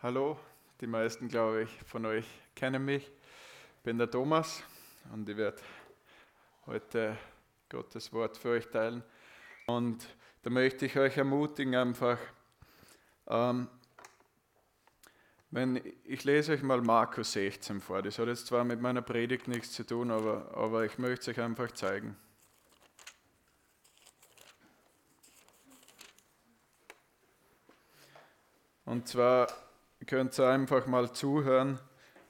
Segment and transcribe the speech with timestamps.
[0.00, 0.38] Hallo,
[0.80, 3.04] die meisten, glaube ich, von euch kennen mich.
[3.04, 4.62] Ich bin der Thomas
[5.12, 5.60] und ich werde
[6.66, 7.18] heute
[7.68, 9.02] Gottes Wort für euch teilen.
[9.66, 10.06] Und
[10.44, 12.16] da möchte ich euch ermutigen, einfach,
[13.26, 13.66] ähm,
[15.50, 18.00] wenn ich lese euch mal Markus 16 vor.
[18.00, 21.36] Das hat jetzt zwar mit meiner Predigt nichts zu tun, aber, aber ich möchte es
[21.36, 22.16] euch einfach zeigen.
[28.84, 29.48] Und zwar
[30.00, 31.78] Ihr könnt einfach mal zuhören,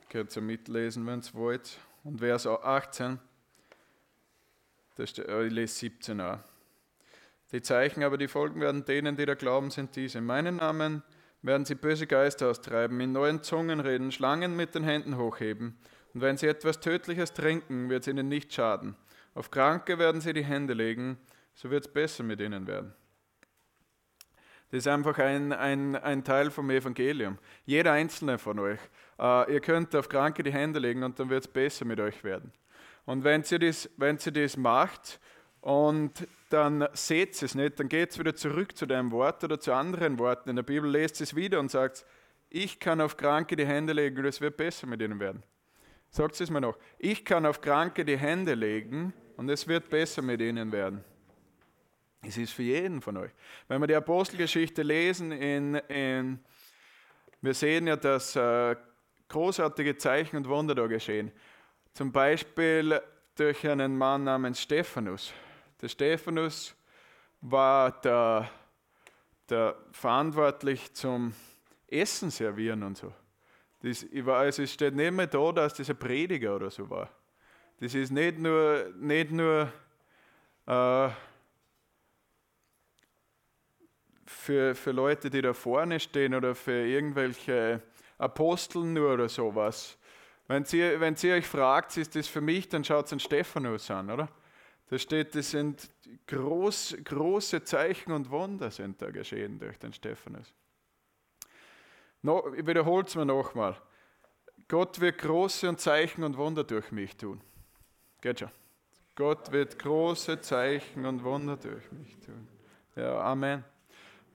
[0.03, 1.79] ihr könnt ihr mitlesen, wenn ihr wollt.
[2.05, 3.19] Und Vers 18,
[4.97, 6.43] das steht, ich lese 17 an.
[7.53, 10.19] Die Zeichen aber, die folgen werden denen, die da glauben, sind diese.
[10.19, 11.03] In meinem Namen
[11.43, 15.79] werden sie böse Geister austreiben, in neuen Zungen reden, Schlangen mit den Händen hochheben.
[16.15, 18.97] Und wenn sie etwas Tödliches trinken, wird es ihnen nicht schaden.
[19.35, 21.19] Auf Kranke werden sie die Hände legen,
[21.55, 22.95] so wird es besser mit ihnen werden.
[24.71, 27.39] Das ist einfach ein, ein, ein Teil vom Evangelium.
[27.65, 28.81] Jeder einzelne von euch.
[29.19, 32.23] Uh, ihr könnt auf Kranke die Hände legen und dann wird es besser mit euch
[32.23, 32.53] werden.
[33.05, 35.19] Und wenn ihr das, wenn ihr das macht
[35.63, 39.73] und dann seht es nicht, dann geht es wieder zurück zu dem Wort oder zu
[39.73, 40.51] anderen Worten.
[40.51, 42.05] In der Bibel lest es wieder und sagt,
[42.51, 45.43] ich kann auf Kranke die Hände legen und es wird besser mit ihnen werden.
[46.11, 46.79] Sagt es mir noch.
[46.99, 51.05] Ich kann auf Kranke die Hände legen und es wird besser mit ihnen werden.
[52.23, 53.31] Es ist für jeden von euch.
[53.69, 56.41] Wenn wir die Apostelgeschichte lesen, in, in,
[57.41, 58.75] wir sehen ja, dass äh,
[59.29, 61.31] großartige Zeichen und Wunder da geschehen.
[61.95, 63.01] Zum Beispiel
[63.37, 65.33] durch einen Mann namens Stephanus.
[65.81, 66.75] Der Stephanus
[67.41, 68.51] war der,
[69.49, 71.35] der verantwortlich zum
[71.87, 73.13] Essen servieren und so.
[73.81, 77.09] Das, also es steht nicht mehr da, dass das ein Prediger oder so war.
[77.79, 79.73] Das ist nicht nur, nicht nur
[80.67, 81.09] äh,
[84.29, 87.83] für, für Leute, die da vorne stehen oder für irgendwelche
[88.19, 89.97] Aposteln nur oder sowas.
[90.47, 93.91] Wenn ihr, wenn ihr euch fragt, ist das für mich, dann schaut es an Stephanus
[93.91, 94.29] an, oder?
[94.89, 95.91] Da steht, das sind
[96.27, 100.55] groß, große Zeichen und Wunder sind da geschehen durch den Stephanus.
[102.23, 103.77] No, ich wiederhole es mir nochmal.
[104.67, 107.41] Gott wird große Zeichen und Wunder durch mich tun.
[108.21, 108.51] Geht schon.
[109.15, 112.49] Gott wird große Zeichen und Wunder durch mich tun.
[112.97, 113.65] Ja, Amen.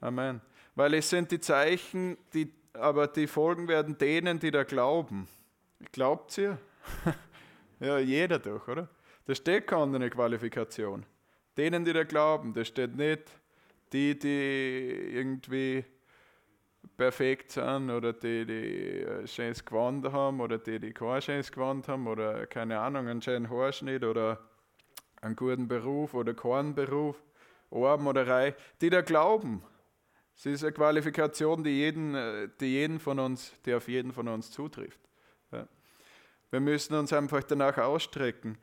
[0.04, 0.42] Amen.
[0.76, 5.30] Weil es sind die Zeichen, die, aber die folgen werden denen, die da glauben.
[5.94, 6.58] Glaubt ihr?
[7.80, 8.90] ja, jeder doch, oder?
[9.26, 11.06] Da steht keine Qualifikation.
[11.56, 13.24] Denen, die da glauben, da steht nicht
[13.94, 15.86] die, die irgendwie
[16.98, 21.88] perfekt sind oder die, die ein schönes Gewand haben oder die, die kein schönes Gewand
[21.88, 24.40] haben oder keine Ahnung, einen schönen Haarschnitt oder
[25.22, 27.24] einen guten Beruf oder keinen Beruf,
[27.72, 29.64] arm oder reich, die da glauben.
[30.36, 34.28] Es ist eine Qualifikation, die jeden, äh, die jeden von uns, die auf jeden von
[34.28, 35.00] uns zutrifft.
[36.54, 38.60] Wir müssen uns einfach danach ausstrecken.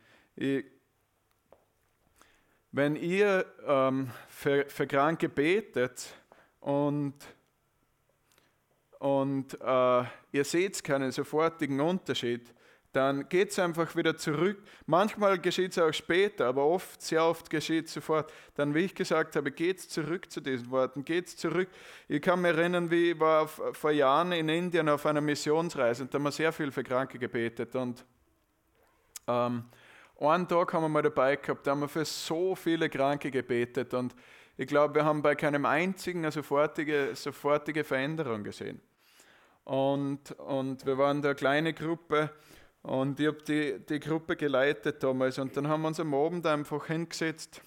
[2.70, 6.14] Wenn ihr ähm, für, für Kranke betet
[6.60, 7.14] und,
[9.00, 12.54] und äh, ihr seht keinen sofortigen Unterschied,
[12.92, 14.58] dann geht es einfach wieder zurück.
[14.86, 18.32] Manchmal geschieht es auch später, aber oft, sehr oft geschieht es sofort.
[18.56, 21.68] Dann, wie ich gesagt habe, geht es zurück zu diesen Worten, geht es zurück.
[22.08, 26.12] Ich kann mich erinnern, wie ich war vor Jahren in Indien auf einer Missionsreise und
[26.12, 27.76] da haben wir sehr viel für Kranke gebetet.
[27.76, 28.04] Und
[29.28, 29.64] ähm,
[30.18, 33.94] einen Tag haben wir mal dabei gehabt, da haben wir für so viele Kranke gebetet
[33.94, 34.16] und
[34.56, 38.80] ich glaube, wir haben bei keinem einzigen eine sofortige, sofortige Veränderung gesehen.
[39.64, 42.30] Und, und wir waren da eine kleine Gruppe
[42.82, 46.46] und ich habe die, die Gruppe geleitet damals und dann haben wir uns am Abend
[46.46, 47.62] einfach hingesetzt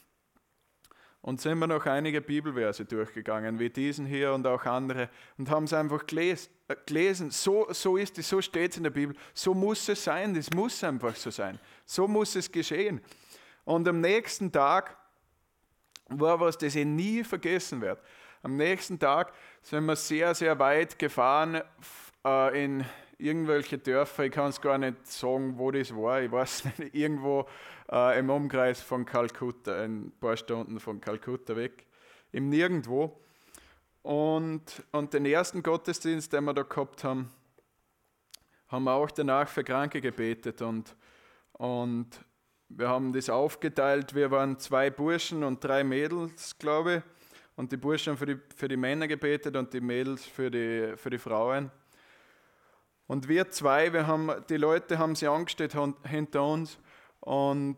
[1.21, 5.63] und sind wir noch einige Bibelverse durchgegangen, wie diesen hier und auch andere, und haben
[5.63, 6.49] es einfach gelesen.
[6.67, 7.31] Äh, gelesen.
[7.31, 9.15] So, so ist es, so steht es in der Bibel.
[9.33, 11.59] So muss es sein, das muss einfach so sein.
[11.85, 13.01] So muss es geschehen.
[13.65, 14.97] Und am nächsten Tag
[16.09, 18.01] war was, das ich nie vergessen werde.
[18.41, 21.61] Am nächsten Tag sind wir sehr, sehr weit gefahren
[22.25, 22.85] äh, in
[23.23, 27.47] irgendwelche Dörfer, ich kann es gar nicht sagen, wo das war, ich weiß nicht, irgendwo
[27.91, 31.85] äh, im Umkreis von Kalkutta, ein paar Stunden von Kalkutta weg,
[32.31, 33.19] im Nirgendwo.
[34.01, 37.31] Und, und den ersten Gottesdienst, den wir da gehabt haben,
[38.67, 40.93] haben wir auch danach für Kranke gebetet und,
[41.53, 42.07] und
[42.67, 44.15] wir haben das aufgeteilt.
[44.15, 47.03] Wir waren zwei Burschen und drei Mädels, glaube ich.
[47.55, 50.97] Und die Burschen haben für die, für die Männer gebetet und die Mädels für die,
[50.97, 51.71] für die Frauen.
[53.13, 56.79] Und wir zwei, wir haben, die Leute haben sich angestellt hinter uns
[57.19, 57.77] und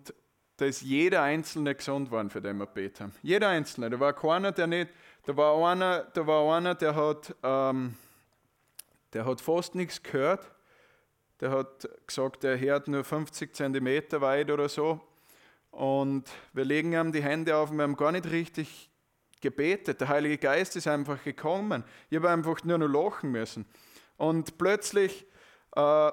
[0.55, 3.11] da ist jeder Einzelne gesund worden, für den wir gebetet haben.
[3.21, 3.89] Jeder Einzelne.
[3.89, 4.91] Da war keiner, der nicht,
[5.25, 7.95] da war einer, da war einer der hat, ähm,
[9.11, 10.49] der hat fast nichts gehört.
[11.41, 15.01] Der hat gesagt, er hört nur 50 Zentimeter weit oder so.
[15.69, 18.89] Und wir legen ihm die Hände auf und wir haben gar nicht richtig
[19.41, 19.99] gebetet.
[19.99, 21.83] Der Heilige Geist ist einfach gekommen.
[22.09, 23.65] Ich habe einfach nur noch lachen müssen.
[24.17, 25.25] Und plötzlich,
[25.75, 26.11] äh,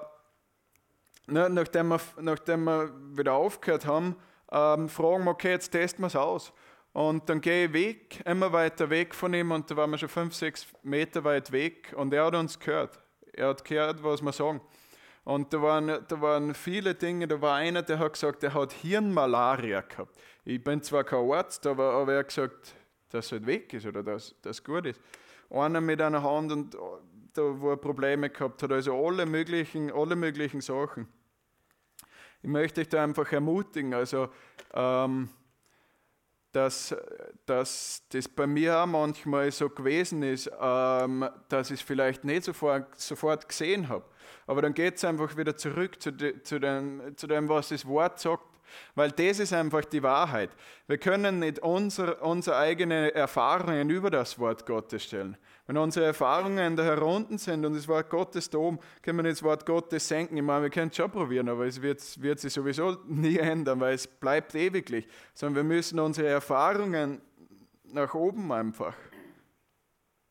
[1.27, 4.15] nachdem, wir, nachdem wir wieder aufgehört haben,
[4.51, 6.53] ähm, fragen wir, okay, jetzt testen wir es aus.
[6.93, 10.09] Und dann gehe ich weg, immer weiter weg von ihm und da waren wir schon
[10.09, 12.99] fünf, sechs Meter weit weg und er hat uns gehört.
[13.33, 14.61] Er hat gehört, was wir sagen.
[15.23, 17.27] Und da waren, da waren viele Dinge.
[17.27, 20.15] Da war einer, der hat gesagt, der hat Hirnmalaria gehabt.
[20.43, 22.75] Ich bin zwar kein Arzt, aber, aber er hat gesagt,
[23.09, 25.01] dass es halt weg ist oder dass das gut ist.
[25.49, 26.75] Einer mit einer Hand und
[27.33, 31.07] da, wo er Probleme gehabt hat, also alle möglichen, alle möglichen Sachen.
[32.41, 34.29] Ich möchte euch da einfach ermutigen, also
[34.73, 35.29] ähm,
[36.51, 36.95] dass,
[37.45, 42.43] dass das bei mir auch manchmal so gewesen ist, ähm, dass ich es vielleicht nicht
[42.43, 44.05] sofort, sofort gesehen habe.
[44.45, 47.87] Aber dann geht es einfach wieder zurück zu, de, zu, dem, zu dem, was das
[47.87, 48.43] Wort sagt.
[48.95, 50.49] Weil das ist einfach die Wahrheit.
[50.87, 55.37] Wir können nicht unsere, unsere eigenen Erfahrungen über das Wort Gottes stellen.
[55.65, 59.41] Wenn unsere Erfahrungen da herunten sind und das Wort Gottes da oben, können wir das
[59.43, 60.35] Wort Gottes senken.
[60.35, 63.79] Ich meine, wir können es schon probieren, aber es wird, wird sich sowieso nie ändern,
[63.79, 65.07] weil es bleibt ewiglich.
[65.33, 67.21] Sondern wir müssen unsere Erfahrungen
[67.85, 68.95] nach oben einfach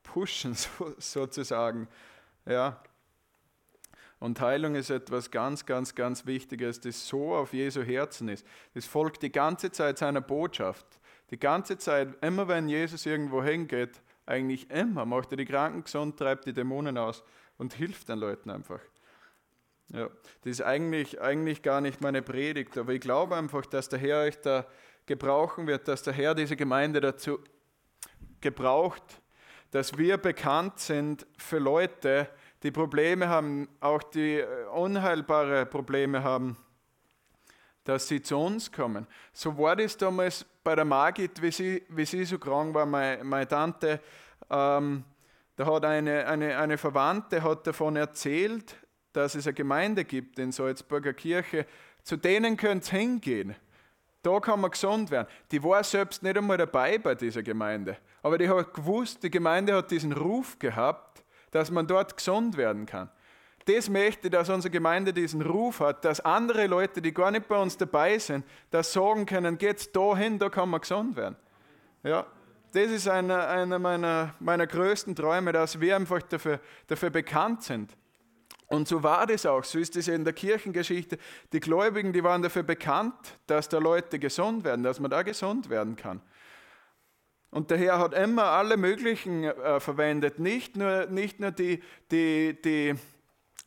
[0.02, 1.88] pushen, so, sozusagen.
[2.44, 2.82] Ja.
[4.18, 8.46] Und Heilung ist etwas ganz, ganz, ganz Wichtiges, das so auf Jesu Herzen ist.
[8.74, 10.86] Das folgt die ganze Zeit seiner Botschaft.
[11.30, 16.18] Die ganze Zeit, immer wenn Jesus irgendwo hingeht, eigentlich immer macht er die Kranken gesund,
[16.18, 17.22] treibt die Dämonen aus
[17.58, 18.80] und hilft den Leuten einfach.
[19.88, 20.08] Ja,
[20.42, 24.20] das ist eigentlich, eigentlich gar nicht meine Predigt, aber ich glaube einfach, dass der Herr
[24.20, 24.66] euch da
[25.06, 27.40] gebrauchen wird, dass der Herr diese Gemeinde dazu
[28.40, 29.02] gebraucht,
[29.70, 32.28] dass wir bekannt sind für Leute,
[32.62, 36.56] die Probleme haben, auch die äh, unheilbare Probleme haben,
[37.84, 39.06] dass sie zu uns kommen.
[39.32, 43.24] So war das damals bei der Margit, wie sie, wie sie so krank war, meine,
[43.24, 44.00] meine Tante.
[44.50, 45.04] Ähm,
[45.56, 48.76] da hat eine, eine, eine Verwandte hat davon erzählt,
[49.12, 51.66] dass es eine Gemeinde gibt in Salzburger Kirche.
[52.02, 53.54] Zu denen könnt ihr hingehen.
[54.22, 55.26] Da kann man gesund werden.
[55.50, 57.96] Die war selbst nicht einmal dabei bei dieser Gemeinde.
[58.22, 62.86] Aber die hat gewusst, die Gemeinde hat diesen Ruf gehabt, dass man dort gesund werden
[62.86, 63.10] kann.
[63.64, 67.56] Das möchte, dass unsere Gemeinde diesen Ruf hat, dass andere Leute, die gar nicht bei
[67.56, 71.36] uns dabei sind, das sagen können, geht's dahin, da kann man gesund werden.
[72.02, 72.26] Ja,
[72.72, 77.96] das ist einer, einer meiner, meiner größten Träume, dass wir einfach dafür, dafür bekannt sind.
[78.66, 81.18] Und so war das auch, so ist es in der Kirchengeschichte.
[81.52, 85.68] Die Gläubigen, die waren dafür bekannt, dass da Leute gesund werden, dass man da gesund
[85.68, 86.22] werden kann.
[87.50, 92.56] Und der Herr hat immer alle möglichen äh, verwendet, nicht nur, nicht nur die, die,
[92.62, 92.94] die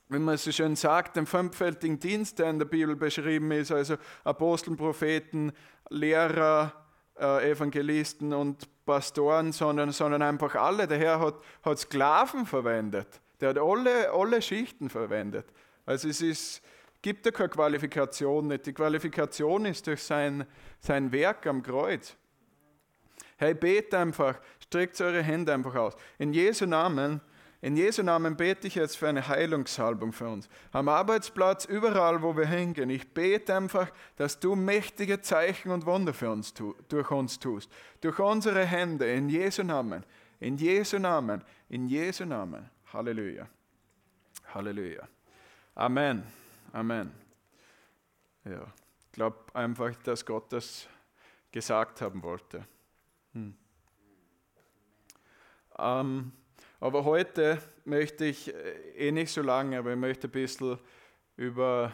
[0.07, 3.95] wenn man so schön sagt, den fünffältigen Dienst, der in der Bibel beschrieben ist, also
[4.23, 5.51] Aposteln, Propheten,
[5.89, 6.73] Lehrer,
[7.19, 10.87] äh, Evangelisten und Pastoren, sondern, sondern einfach alle.
[10.87, 13.19] Der Herr hat, hat Sklaven verwendet.
[13.41, 15.45] Der hat alle, alle Schichten verwendet.
[15.85, 16.61] Also es ist,
[17.01, 18.65] gibt ja keine Qualifikation nicht.
[18.65, 20.45] Die Qualifikation ist durch sein,
[20.79, 22.15] sein Werk am Kreuz.
[23.37, 25.95] Hey, bete einfach, streckt eure Hände einfach aus.
[26.17, 27.21] In Jesu Namen
[27.65, 30.47] in Jesu Namen bete ich jetzt für eine Heilungssalbung für uns.
[30.71, 32.91] Am Arbeitsplatz, überall, wo wir hingehen.
[32.91, 37.71] Ich bete einfach, dass du mächtige Zeichen und Wunder für uns durch uns tust.
[38.01, 40.05] Durch unsere Hände, in Jesu Namen.
[40.39, 41.43] In Jesu Namen.
[41.67, 42.69] In Jesu Namen.
[42.93, 43.47] Halleluja.
[44.53, 45.07] Halleluja.
[45.73, 46.21] Amen.
[46.71, 47.11] Amen.
[48.43, 48.61] Ja,
[49.07, 50.87] ich glaube einfach, dass Gott das
[51.51, 52.63] gesagt haben wollte.
[53.33, 53.55] Hm.
[55.79, 56.31] Ähm,
[56.79, 60.77] aber heute möchte ich äh, eh nicht so lange, aber ich möchte ein bisschen
[61.37, 61.93] über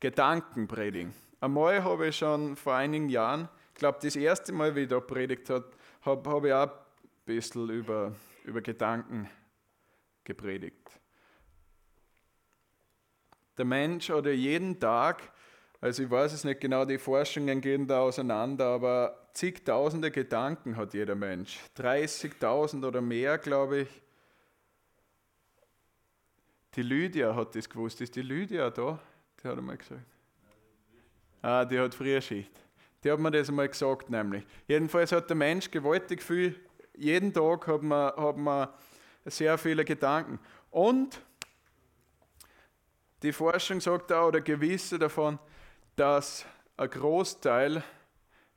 [0.00, 1.14] Gedanken predigen.
[1.40, 5.00] Einmal habe ich schon vor einigen Jahren, ich glaube das erste Mal, wie ich da
[5.00, 5.70] predigt habe,
[6.02, 6.70] habe hab ich auch ein
[7.24, 9.28] bisschen über, über Gedanken
[10.24, 10.90] gepredigt.
[13.58, 15.22] Der Mensch oder jeden Tag,
[15.80, 20.94] also ich weiß es nicht genau, die Forschungen gehen da auseinander, aber zigtausende Gedanken hat
[20.94, 21.58] jeder Mensch.
[21.76, 23.88] 30.000 oder mehr, glaube ich.
[26.76, 28.00] Die Lydia hat das gewusst.
[28.02, 28.98] Ist die Lydia da?
[29.42, 30.04] Die hat einmal gesagt.
[31.40, 32.52] Ah, die hat Frühschicht.
[33.02, 34.44] Die hat mir das einmal gesagt, nämlich.
[34.68, 36.54] Jedenfalls hat der Mensch gewaltig viel,
[36.94, 38.68] jeden Tag hat man, hat man
[39.24, 40.38] sehr viele Gedanken.
[40.70, 41.20] Und
[43.22, 45.38] die Forschung sagt auch, oder gewisse davon,
[45.94, 46.44] dass
[46.76, 47.82] ein Großteil,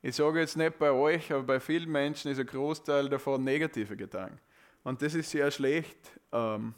[0.02, 3.96] ich sage jetzt nicht bei euch, aber bei vielen Menschen ist ein Großteil davon negative
[3.96, 4.38] Gedanken.
[4.82, 5.98] Und das ist sehr schlecht.
[6.32, 6.74] Ähm,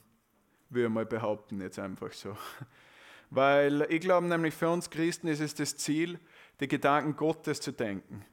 [0.72, 2.36] würde ich mal behaupten, jetzt einfach so.
[3.30, 6.18] Weil ich glaube nämlich für uns Christen ist es das Ziel,
[6.60, 8.24] die Gedanken Gottes zu denken.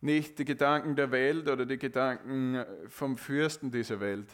[0.00, 4.28] Nicht die Gedanken der Welt oder die Gedanken vom Fürsten dieser Welt,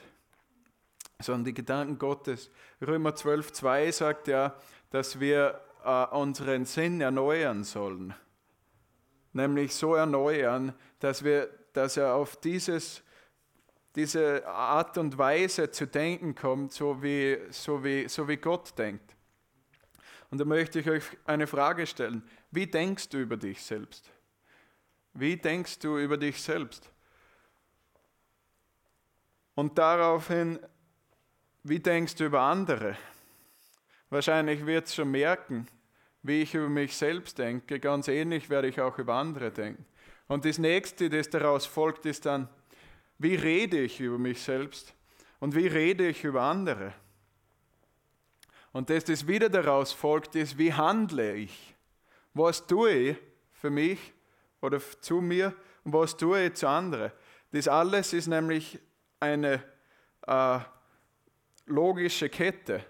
[1.21, 2.51] sondern die Gedanken Gottes.
[2.81, 4.57] Römer 12, 2 sagt ja,
[4.91, 8.15] dass wir äh, unseren Sinn erneuern sollen.
[9.33, 13.03] Nämlich so erneuern, dass, wir, dass er auf dieses,
[13.97, 19.17] diese Art und Weise zu denken kommt, so wie, so, wie, so wie Gott denkt.
[20.31, 22.23] Und da möchte ich euch eine Frage stellen.
[22.51, 24.11] Wie denkst du über dich selbst?
[25.13, 26.91] Wie denkst du über dich selbst?
[29.57, 30.61] Und daraufhin,
[31.65, 32.97] wie denkst du über andere?
[34.09, 35.67] Wahrscheinlich wird es schon merken,
[36.23, 37.81] wie ich über mich selbst denke.
[37.81, 39.85] Ganz ähnlich werde ich auch über andere denken.
[40.29, 42.49] Und das nächste, das daraus folgt, ist dann,
[43.21, 44.95] wie rede ich über mich selbst
[45.39, 46.93] und wie rede ich über andere?
[48.73, 51.75] Und das, das wieder daraus folgt, ist, wie handle ich?
[52.35, 53.17] Was tue ich
[53.53, 53.99] für mich
[54.61, 57.13] oder zu mir und was tue ich zu anderen?
[57.53, 58.79] Das alles ist nämlich
[59.19, 59.63] eine
[60.27, 60.59] äh,
[61.67, 62.85] logische Kette.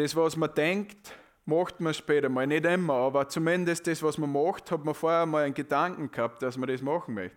[0.00, 1.12] das, was man denkt,
[1.50, 2.46] macht man später mal.
[2.46, 6.42] Nicht immer, aber zumindest das, was man macht, hat man vorher mal einen Gedanken gehabt,
[6.42, 7.36] dass man das machen möchte.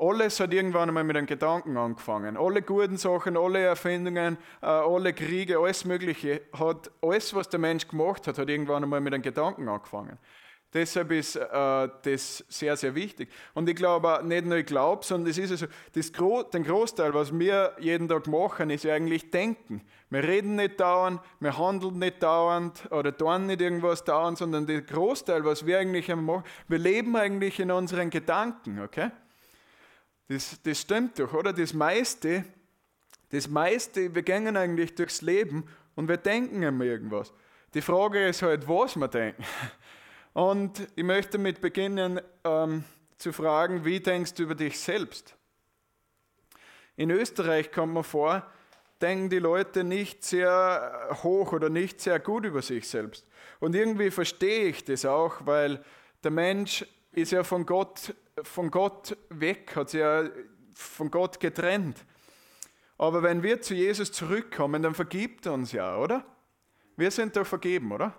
[0.00, 2.36] Alles hat irgendwann einmal mit einem Gedanken angefangen.
[2.36, 7.88] Alle guten Sachen, alle Erfindungen, äh, alle Kriege, alles Mögliche, hat alles, was der Mensch
[7.88, 10.18] gemacht hat, hat irgendwann einmal mit einem Gedanken angefangen.
[10.74, 13.30] Deshalb ist äh, das sehr, sehr wichtig.
[13.54, 17.14] Und ich glaube nicht nur ich glaube, sondern es ist also, das Gro den Großteil,
[17.14, 19.80] was wir jeden Tag machen, ist ja eigentlich Denken.
[20.10, 24.82] Wir reden nicht dauernd, wir handeln nicht dauernd oder tun nicht irgendwas dauernd, sondern der
[24.82, 29.10] Großteil, was wir eigentlich machen, wir leben eigentlich in unseren Gedanken, okay?
[30.28, 31.54] Das, das stimmt doch, oder?
[31.54, 32.44] Das meiste,
[33.30, 37.32] das meiste, wir gehen eigentlich durchs Leben und wir denken immer irgendwas.
[37.72, 39.42] Die Frage ist halt, was wir denken.
[40.38, 42.84] Und ich möchte damit beginnen ähm,
[43.16, 45.34] zu fragen, wie denkst du über dich selbst?
[46.94, 48.46] In Österreich kommt man vor,
[49.00, 53.26] denken die Leute nicht sehr hoch oder nicht sehr gut über sich selbst.
[53.58, 55.84] Und irgendwie verstehe ich das auch, weil
[56.22, 58.14] der Mensch ist ja von Gott,
[58.44, 60.22] von Gott weg, hat sich ja
[60.72, 62.04] von Gott getrennt.
[62.96, 66.24] Aber wenn wir zu Jesus zurückkommen, dann vergibt er uns ja, oder?
[66.96, 68.14] Wir sind doch vergeben, oder?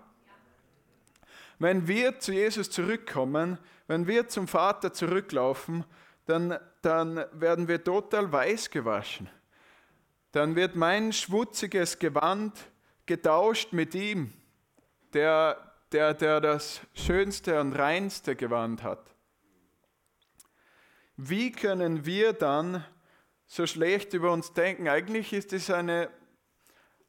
[1.60, 5.84] Wenn wir zu Jesus zurückkommen, wenn wir zum Vater zurücklaufen,
[6.24, 9.28] dann, dann werden wir total weiß gewaschen.
[10.32, 12.58] Dann wird mein schmutziges Gewand
[13.04, 14.32] getauscht mit ihm,
[15.12, 19.14] der, der, der das schönste und reinste Gewand hat.
[21.18, 22.86] Wie können wir dann
[23.46, 24.88] so schlecht über uns denken?
[24.88, 26.08] Eigentlich ist es eine,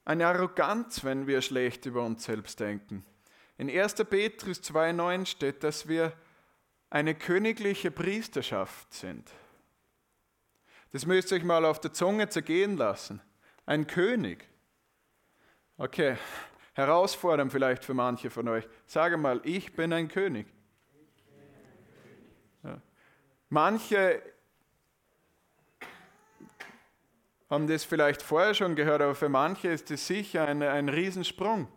[0.03, 3.05] eine Arroganz, wenn wir schlecht über uns selbst denken.
[3.61, 3.93] In 1.
[4.09, 6.13] Petrus 2.9 steht, dass wir
[6.89, 9.29] eine königliche Priesterschaft sind.
[10.91, 13.21] Das müsst ihr euch mal auf der Zunge zergehen lassen.
[13.67, 14.49] Ein König.
[15.77, 16.17] Okay,
[16.73, 18.67] herausfordernd vielleicht für manche von euch.
[18.87, 20.47] Sage mal, ich bin ein König.
[22.63, 22.81] Ja.
[23.49, 24.23] Manche
[27.47, 31.67] haben das vielleicht vorher schon gehört, aber für manche ist es sicher ein, ein Riesensprung.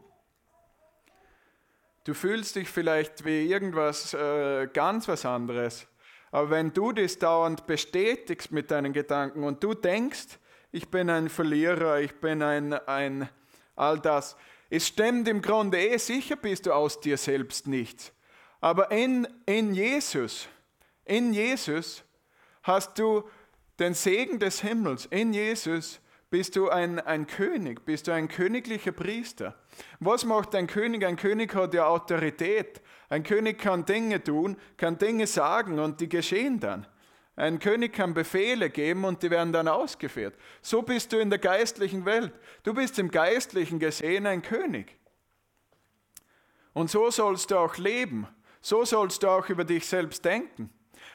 [2.04, 5.86] Du fühlst dich vielleicht wie irgendwas äh, ganz was anderes.
[6.30, 10.38] Aber wenn du das dauernd bestätigst mit deinen Gedanken und du denkst,
[10.70, 13.28] ich bin ein Verlierer, ich bin ein, ein
[13.74, 14.36] all das,
[14.68, 18.12] es stimmt im Grunde eh, sicher bist du aus dir selbst nichts.
[18.60, 20.48] Aber in, in Jesus,
[21.04, 22.02] in Jesus
[22.64, 23.28] hast du
[23.78, 25.06] den Segen des Himmels.
[25.06, 26.00] In Jesus
[26.34, 29.54] bist du ein, ein König, bist du ein königlicher Priester.
[30.00, 31.04] Was macht ein König?
[31.06, 32.82] Ein König hat ja Autorität.
[33.08, 36.88] Ein König kann Dinge tun, kann Dinge sagen und die geschehen dann.
[37.36, 40.34] Ein König kann Befehle geben und die werden dann ausgeführt.
[40.60, 42.32] So bist du in der geistlichen Welt.
[42.64, 44.98] Du bist im geistlichen gesehen ein König.
[46.72, 48.26] Und so sollst du auch leben.
[48.60, 50.68] So sollst du auch über dich selbst denken.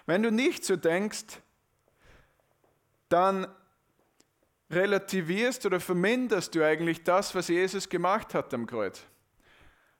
[0.05, 1.41] Wenn du nicht so denkst,
[3.09, 3.47] dann
[4.69, 9.03] relativierst oder verminderst du eigentlich das, was Jesus gemacht hat am Kreuz.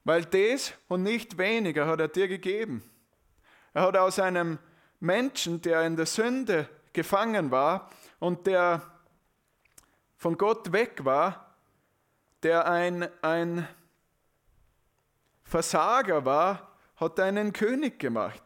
[0.03, 2.83] Weil das und nicht weniger hat er dir gegeben.
[3.73, 4.59] Er hat aus einem
[4.99, 8.81] Menschen, der in der Sünde gefangen war und der
[10.17, 11.55] von Gott weg war,
[12.43, 13.67] der ein, ein
[15.43, 18.43] Versager war, hat er einen König gemacht.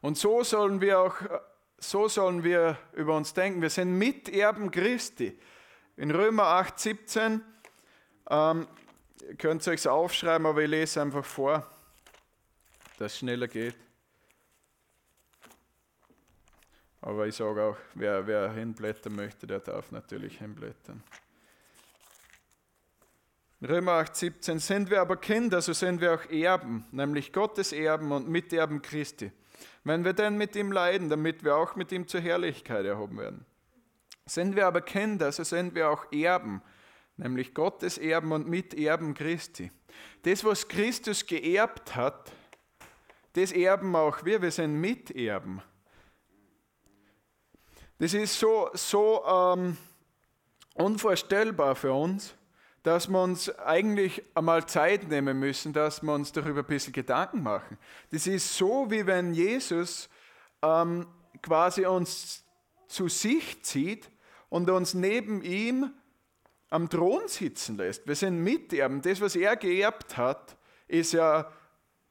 [0.00, 1.14] Und so sollen wir auch
[1.78, 3.62] so sollen wir über uns denken.
[3.62, 5.38] Wir sind Miterben Christi.
[5.96, 7.40] In Römer 8, 17,
[8.28, 8.66] ähm,
[9.26, 11.66] ihr könnt es euch aufschreiben, aber ich lese einfach vor,
[12.98, 13.76] dass es schneller geht.
[17.00, 21.02] Aber ich sage auch, wer, wer hinblättern möchte, der darf natürlich hinblättern.
[23.62, 28.12] Römer 8, 17, sind wir aber Kinder, so sind wir auch Erben, nämlich Gottes Erben
[28.12, 29.32] und Miterben Christi.
[29.84, 33.46] Wenn wir denn mit ihm leiden, damit wir auch mit ihm zur Herrlichkeit erhoben werden.
[34.26, 36.62] Sind wir aber Kinder, so sind wir auch Erben,
[37.16, 39.70] nämlich Gottes Erben und Miterben Christi.
[40.22, 42.32] Das, was Christus geerbt hat,
[43.34, 45.62] das erben auch wir, wir sind Miterben.
[47.98, 49.76] Das ist so, so ähm,
[50.74, 52.34] unvorstellbar für uns,
[52.86, 57.42] dass wir uns eigentlich einmal Zeit nehmen müssen, dass wir uns darüber ein bisschen Gedanken
[57.42, 57.78] machen.
[58.12, 60.08] Das ist so, wie wenn Jesus
[60.62, 61.04] ähm,
[61.42, 62.44] quasi uns
[62.86, 64.08] zu sich zieht
[64.50, 65.92] und uns neben ihm
[66.70, 68.06] am Thron sitzen lässt.
[68.06, 69.02] Wir sind Miterben.
[69.02, 71.50] Das, was er geerbt hat, ist ja,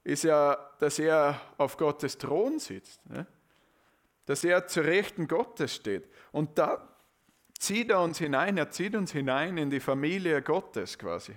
[0.04, 3.00] ist ja dass er auf Gottes Thron sitzt.
[3.10, 3.26] Ne?
[4.26, 6.10] dass er zu Rechten Gottes steht.
[6.32, 6.95] Und da
[7.60, 11.36] zieht er uns hinein, er zieht uns hinein in die Familie Gottes quasi.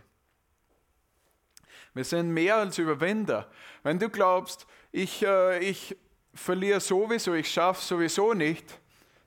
[1.94, 3.50] Wir sind mehr als Überwinder.
[3.82, 5.96] Wenn du glaubst, ich, äh, ich
[6.34, 8.78] verliere sowieso, ich schaffe sowieso nicht,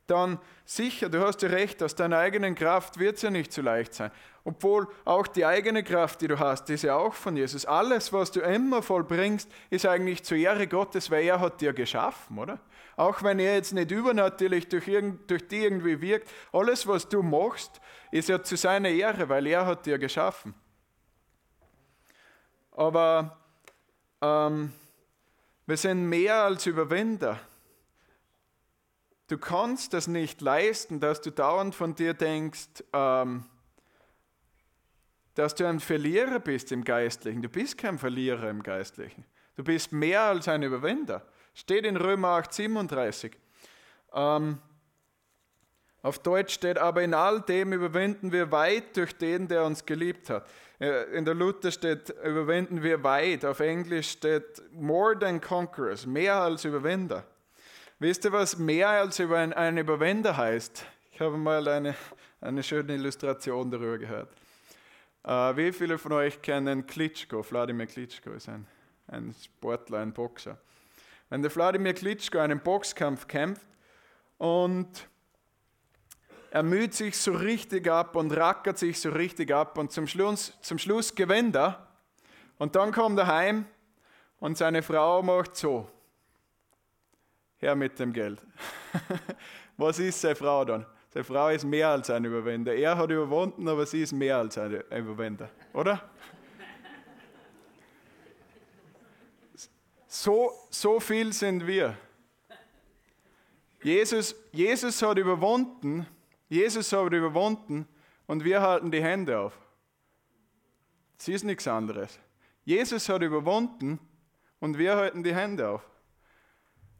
[0.07, 3.62] dann sicher, du hast ja recht, aus deiner eigenen Kraft wird es ja nicht so
[3.62, 4.12] leicht sein.
[4.43, 7.65] Obwohl auch die eigene Kraft, die du hast, ist ja auch von Jesus.
[7.65, 12.39] Alles, was du immer vollbringst, ist eigentlich zur Ehre Gottes, weil er hat dir geschaffen,
[12.39, 12.60] oder?
[12.95, 14.86] Auch wenn er jetzt nicht übernatürlich durch,
[15.27, 17.81] durch die irgendwie wirkt, alles, was du machst,
[18.12, 20.53] ist ja zu seiner Ehre, weil er hat dir geschaffen.
[22.71, 23.38] Aber
[24.21, 24.71] ähm,
[25.65, 27.39] wir sind mehr als Überwinder.
[29.27, 33.45] Du kannst das nicht leisten, dass du dauernd von dir denkst, ähm,
[35.36, 37.41] dass du ein Verlierer bist im Geistlichen.
[37.41, 39.23] Du bist kein Verlierer im Geistlichen.
[39.56, 41.25] Du bist mehr als ein Überwinder.
[41.53, 43.37] Steht in Römer 8, 37.
[44.13, 44.59] Ähm,
[46.01, 50.29] auf Deutsch steht, aber in all dem überwinden wir weit durch den, der uns geliebt
[50.29, 50.47] hat.
[51.13, 53.45] In der Luther steht, überwinden wir weit.
[53.45, 57.23] Auf Englisch steht more than conquerors, mehr als Überwinder.
[57.99, 60.83] Wisst ihr, was mehr als über ein, ein Überwinder heißt?
[61.11, 61.93] Ich habe mal eine,
[62.39, 64.33] eine schöne Illustration darüber gehört.
[65.23, 67.45] Äh, wie viele von euch kennen Klitschko?
[67.47, 68.65] Wladimir Klitschko ist ein,
[69.05, 70.57] ein Sportler, ein Boxer.
[71.32, 73.65] Wenn der Wladimir Klitschko einen Boxkampf kämpft
[74.38, 75.08] und
[76.52, 80.52] er müht sich so richtig ab und rackert sich so richtig ab und zum Schluss,
[80.62, 81.88] zum Schluss gewinnt er.
[82.58, 83.65] Und dann kommt er heim
[84.41, 85.88] und seine Frau macht so.
[87.60, 88.46] Her mit dem Geld.
[89.78, 90.86] Was ist seine Frau dann?
[91.13, 92.76] Seine Frau ist mehr als ein Überwinder.
[92.76, 96.10] Er hat überwunden, aber sie ist mehr als ein Überwinder, oder?
[100.13, 101.97] So, so viel sind wir.
[103.82, 106.06] Jesus, Jesus hat überwunden,
[106.50, 107.88] Jesus hat überwunden
[108.28, 109.58] und wir halten die Hände auf.
[111.17, 112.19] Es ist nichts anderes.
[112.65, 114.02] Jesus hat überwunden
[114.60, 115.89] und wir halten die Hände auf.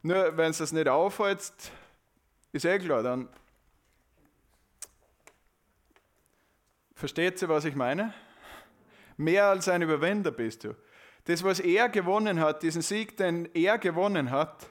[0.04, 1.52] Nur wenn es das nicht aufhält,
[2.54, 3.28] ist eh klar, dann
[6.95, 8.13] versteht ihr, was ich meine?
[9.17, 10.78] Mehr als ein Überwinder bist du.
[11.25, 14.69] Das, was er gewonnen hat, diesen Sieg, den er gewonnen hat,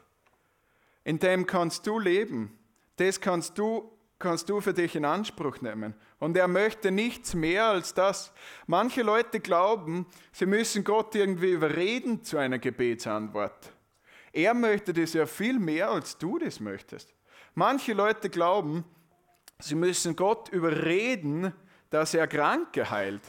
[1.05, 2.59] in dem kannst du leben.
[2.97, 5.95] Das kannst du, kannst du für dich in Anspruch nehmen.
[6.19, 8.33] Und er möchte nichts mehr als das.
[8.67, 13.73] Manche Leute glauben, sie müssen Gott irgendwie überreden zu einer Gebetsantwort.
[14.33, 17.15] Er möchte das ja viel mehr, als du das möchtest.
[17.55, 18.85] Manche Leute glauben,
[19.59, 21.53] sie müssen Gott überreden,
[21.91, 23.23] dass er Kranke heilt.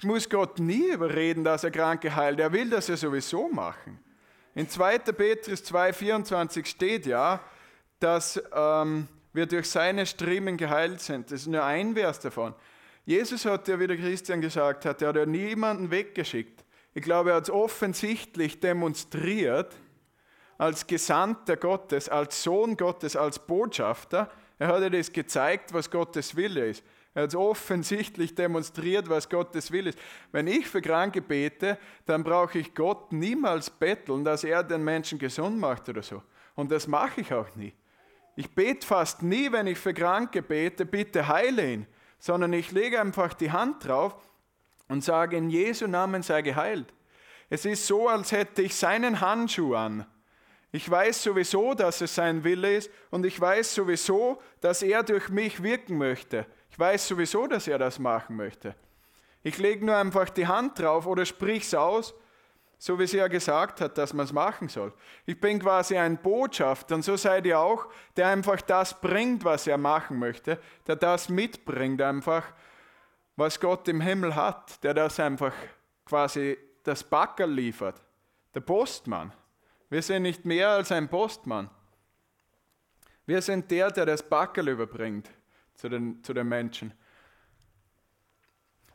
[0.00, 2.38] Ich muss Gott nie überreden, dass er Kranke heilt.
[2.38, 3.98] Er will das ja sowieso machen.
[4.54, 4.98] In 2.
[4.98, 7.40] Petrus 2,24 steht ja,
[7.98, 11.32] dass ähm, wir durch seine Striemen geheilt sind.
[11.32, 12.54] Das ist nur ein Vers davon.
[13.06, 16.64] Jesus hat ja, wie der Christian gesagt hat, er hat ja niemanden weggeschickt.
[16.94, 19.74] Ich glaube, er hat es offensichtlich demonstriert,
[20.58, 24.30] als Gesandter Gottes, als Sohn Gottes, als Botschafter.
[24.60, 26.84] Er hat ja das gezeigt, was Gottes Wille ist.
[27.18, 29.98] Er hat offensichtlich demonstriert, was Gottes Wille ist.
[30.30, 31.76] Wenn ich für Kranke bete,
[32.06, 36.22] dann brauche ich Gott niemals betteln, dass er den Menschen gesund macht oder so.
[36.54, 37.74] Und das mache ich auch nie.
[38.36, 41.86] Ich bete fast nie, wenn ich für Kranke bete, bitte heile ihn,
[42.20, 44.14] sondern ich lege einfach die Hand drauf
[44.86, 46.94] und sage, in Jesu Namen sei geheilt.
[47.50, 50.06] Es ist so, als hätte ich seinen Handschuh an.
[50.70, 55.30] Ich weiß sowieso, dass es sein Wille ist und ich weiß sowieso, dass er durch
[55.30, 56.46] mich wirken möchte.
[56.78, 58.76] Weiß sowieso, dass er das machen möchte.
[59.42, 62.14] Ich lege nur einfach die Hand drauf oder sprich es aus,
[62.78, 64.92] so wie sie ja gesagt hat, dass man es machen soll.
[65.26, 69.66] Ich bin quasi ein Botschafter und so seid ihr auch, der einfach das bringt, was
[69.66, 72.44] er machen möchte, der das mitbringt einfach,
[73.34, 75.54] was Gott im Himmel hat, der das einfach
[76.04, 78.00] quasi das Backer liefert,
[78.54, 79.32] der Postmann.
[79.90, 81.68] Wir sind nicht mehr als ein Postmann.
[83.26, 85.28] Wir sind der, der das Backerl überbringt
[85.78, 86.92] zu den, zu den Menschen.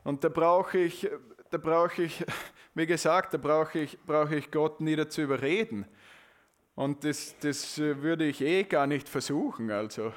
[0.04, 1.08] Und da brauche ich,
[1.50, 2.24] da brauche ich,
[2.74, 5.86] wie gesagt, da brauche ich, brauche ich Gott nie dazu überreden.
[6.74, 9.70] Und das, das würde ich eh gar nicht versuchen.
[9.70, 10.12] Also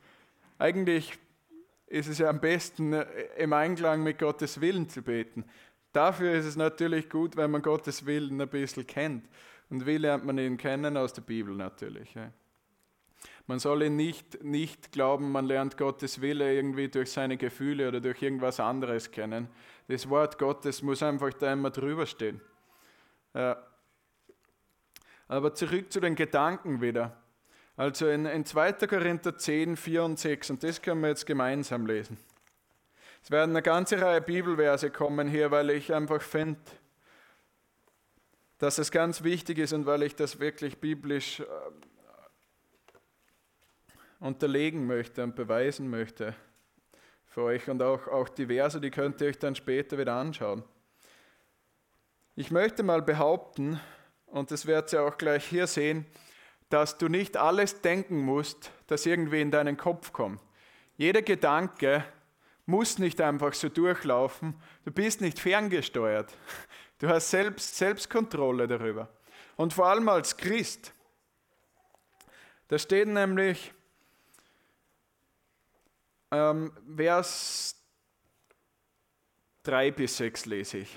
[0.58, 1.18] eigentlich
[1.86, 2.94] ist es ja am besten,
[3.36, 5.44] im Einklang mit Gottes Willen zu beten.
[5.92, 9.28] Dafür ist es natürlich gut, wenn man Gottes Willen ein bisschen kennt.
[9.68, 10.96] Und wie lernt man ihn kennen?
[10.96, 12.14] Aus der Bibel natürlich.
[12.14, 12.32] Ja.
[13.46, 18.00] Man soll ihn nicht, nicht glauben, man lernt Gottes Wille irgendwie durch seine Gefühle oder
[18.00, 19.48] durch irgendwas anderes kennen.
[19.86, 22.40] Das Wort Gottes muss einfach da immer drüber stehen.
[23.34, 23.62] Ja.
[25.28, 27.16] Aber zurück zu den Gedanken wieder.
[27.76, 28.72] Also in, in 2.
[28.72, 32.16] Korinther 10, 4 und 6, und das können wir jetzt gemeinsam lesen.
[33.22, 36.60] Es werden eine ganze Reihe Bibelverse kommen hier, weil ich einfach finde,
[38.58, 41.44] dass es ganz wichtig ist und weil ich das wirklich biblisch äh,
[44.20, 46.34] unterlegen möchte und beweisen möchte
[47.26, 50.64] für euch und auch, auch die Verse, die könnt ihr euch dann später wieder anschauen.
[52.34, 53.80] Ich möchte mal behaupten,
[54.26, 56.06] und das werdet ihr auch gleich hier sehen,
[56.68, 60.40] dass du nicht alles denken musst, das irgendwie in deinen Kopf kommt.
[60.96, 62.04] Jeder Gedanke
[62.64, 64.54] muss nicht einfach so durchlaufen.
[64.84, 66.32] Du bist nicht ferngesteuert.
[66.98, 69.08] Du hast selbst Selbstkontrolle darüber.
[69.56, 70.92] Und vor allem als Christ.
[72.68, 73.72] Da steht nämlich
[76.30, 77.76] ähm, Vers
[79.64, 80.96] 3 bis 6 lese ich.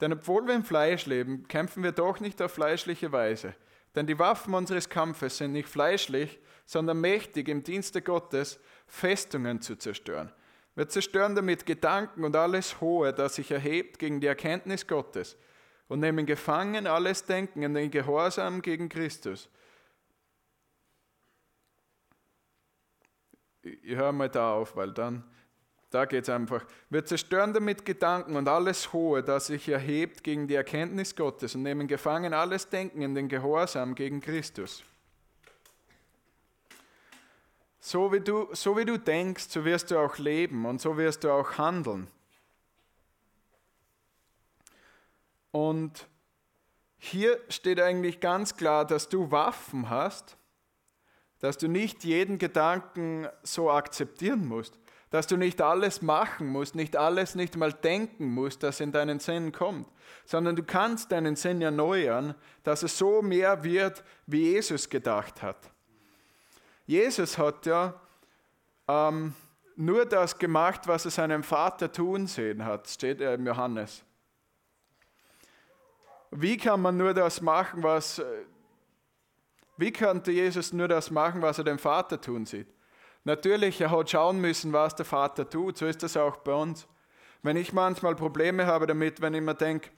[0.00, 3.54] Denn obwohl wir im Fleisch leben, kämpfen wir doch nicht auf fleischliche Weise.
[3.94, 9.76] Denn die Waffen unseres Kampfes sind nicht fleischlich, sondern mächtig im Dienste Gottes, Festungen zu
[9.76, 10.32] zerstören.
[10.74, 15.36] Wir zerstören damit Gedanken und alles Hohe, das sich erhebt gegen die Erkenntnis Gottes
[15.88, 19.50] und nehmen gefangen alles Denken in den Gehorsam gegen Christus.
[23.62, 25.22] Ich höre mal da auf, weil dann,
[25.90, 26.64] da geht es einfach.
[26.90, 31.62] Wir zerstören damit Gedanken und alles Hohe, das sich erhebt gegen die Erkenntnis Gottes und
[31.62, 34.82] nehmen gefangen alles Denken in den Gehorsam gegen Christus.
[37.78, 41.24] So wie, du, so wie du denkst, so wirst du auch leben und so wirst
[41.24, 42.06] du auch handeln.
[45.50, 46.06] Und
[46.98, 50.36] hier steht eigentlich ganz klar, dass du Waffen hast,
[51.42, 54.78] dass du nicht jeden Gedanken so akzeptieren musst,
[55.10, 59.18] dass du nicht alles machen musst, nicht alles nicht mal denken musst, das in deinen
[59.18, 59.88] Sinn kommt,
[60.24, 65.58] sondern du kannst deinen Sinn erneuern, dass es so mehr wird, wie Jesus gedacht hat.
[66.86, 68.00] Jesus hat ja
[68.86, 69.34] ähm,
[69.74, 74.04] nur das gemacht, was er seinem Vater tun sehen hat, steht er im Johannes.
[76.30, 78.24] Wie kann man nur das machen, was, äh,
[79.82, 82.68] wie konnte Jesus nur das machen, was er dem Vater tun sieht?
[83.24, 86.86] Natürlich, er hat schauen müssen, was der Vater tut, so ist das auch bei uns.
[87.42, 89.90] Wenn ich manchmal Probleme habe damit, wenn ich mir denke,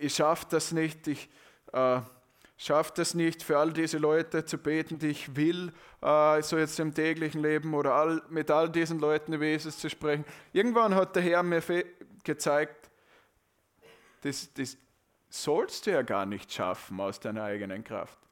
[0.00, 1.28] ich schaffe das nicht, ich,
[1.72, 2.00] äh,
[2.56, 6.80] schafft es nicht, für all diese Leute zu beten, die ich will, äh, so jetzt
[6.80, 10.24] im täglichen Leben oder all, mit all diesen Leuten über Jesus zu sprechen.
[10.52, 11.62] Irgendwann hat der Herr mir
[12.24, 12.90] gezeigt,
[14.22, 14.76] das, das
[15.28, 18.25] sollst du ja gar nicht schaffen aus deiner eigenen Kraft.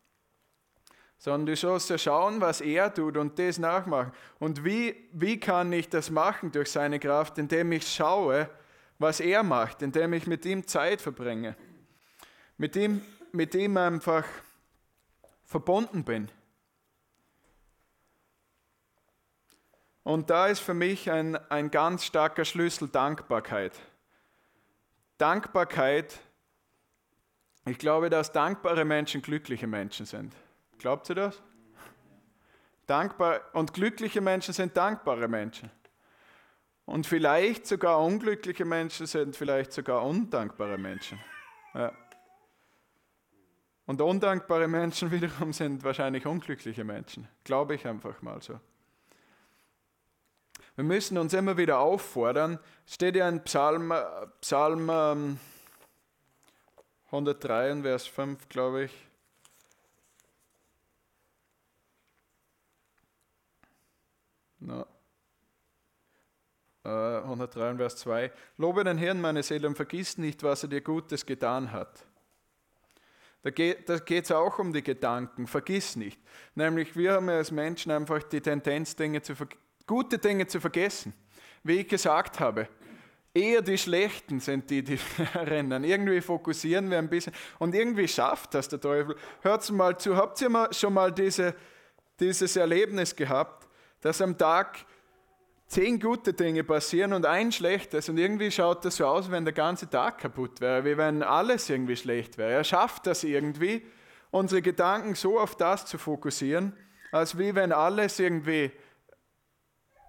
[1.18, 4.12] Sondern du sollst ja schauen, was er tut und das nachmachen.
[4.38, 8.50] Und wie, wie kann ich das machen durch seine Kraft, indem ich schaue,
[8.98, 11.56] was er macht, indem ich mit ihm Zeit verbringe.
[12.56, 13.02] Mit ihm
[13.34, 14.24] mit ihm einfach
[15.44, 16.30] verbunden bin.
[20.04, 23.72] Und da ist für mich ein, ein ganz starker Schlüssel Dankbarkeit.
[25.18, 26.18] Dankbarkeit,
[27.66, 30.34] ich glaube, dass dankbare Menschen glückliche Menschen sind.
[30.78, 31.42] Glaubt ihr das?
[32.86, 35.70] Dankbar und glückliche Menschen sind dankbare Menschen.
[36.86, 41.18] Und vielleicht sogar unglückliche Menschen sind vielleicht sogar undankbare Menschen.
[41.72, 41.92] Ja.
[43.86, 47.28] Und undankbare Menschen wiederum sind wahrscheinlich unglückliche Menschen.
[47.42, 48.60] Glaube ich einfach mal so.
[50.76, 52.58] Wir müssen uns immer wieder auffordern.
[52.84, 53.94] Steht ja in Psalm,
[54.40, 55.38] Psalm
[57.06, 59.06] 103, Vers 5, glaube ich.
[64.64, 64.86] No.
[66.86, 68.30] Uh, 103, Vers 2.
[68.58, 72.04] Lobe den Herrn, meine Seele, und vergiss nicht, was er dir Gutes getan hat.
[73.42, 76.18] Da geht es auch um die Gedanken, vergiss nicht.
[76.54, 79.34] Nämlich, wir haben als Menschen einfach die Tendenz, Dinge zu
[79.86, 81.12] gute Dinge zu vergessen.
[81.62, 82.68] Wie ich gesagt habe,
[83.34, 84.98] eher die schlechten sind die, die
[85.34, 85.84] rennen.
[85.84, 89.16] Irgendwie fokussieren wir ein bisschen und irgendwie schafft das der Teufel.
[89.42, 91.54] Hört mal zu, habt ihr mal, schon mal diese,
[92.18, 93.63] dieses Erlebnis gehabt,
[94.04, 94.84] dass am Tag
[95.66, 99.54] zehn gute Dinge passieren und ein schlechtes und irgendwie schaut das so aus, wenn der
[99.54, 102.52] ganze Tag kaputt wäre, wie wenn alles irgendwie schlecht wäre.
[102.52, 103.82] Er schafft das irgendwie,
[104.30, 106.76] unsere Gedanken so auf das zu fokussieren,
[107.12, 108.72] als wie wenn alles irgendwie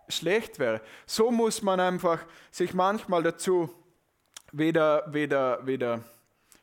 [0.10, 0.82] schlecht wäre.
[1.06, 3.74] So muss man einfach sich manchmal dazu
[4.52, 6.04] wieder, wieder, wieder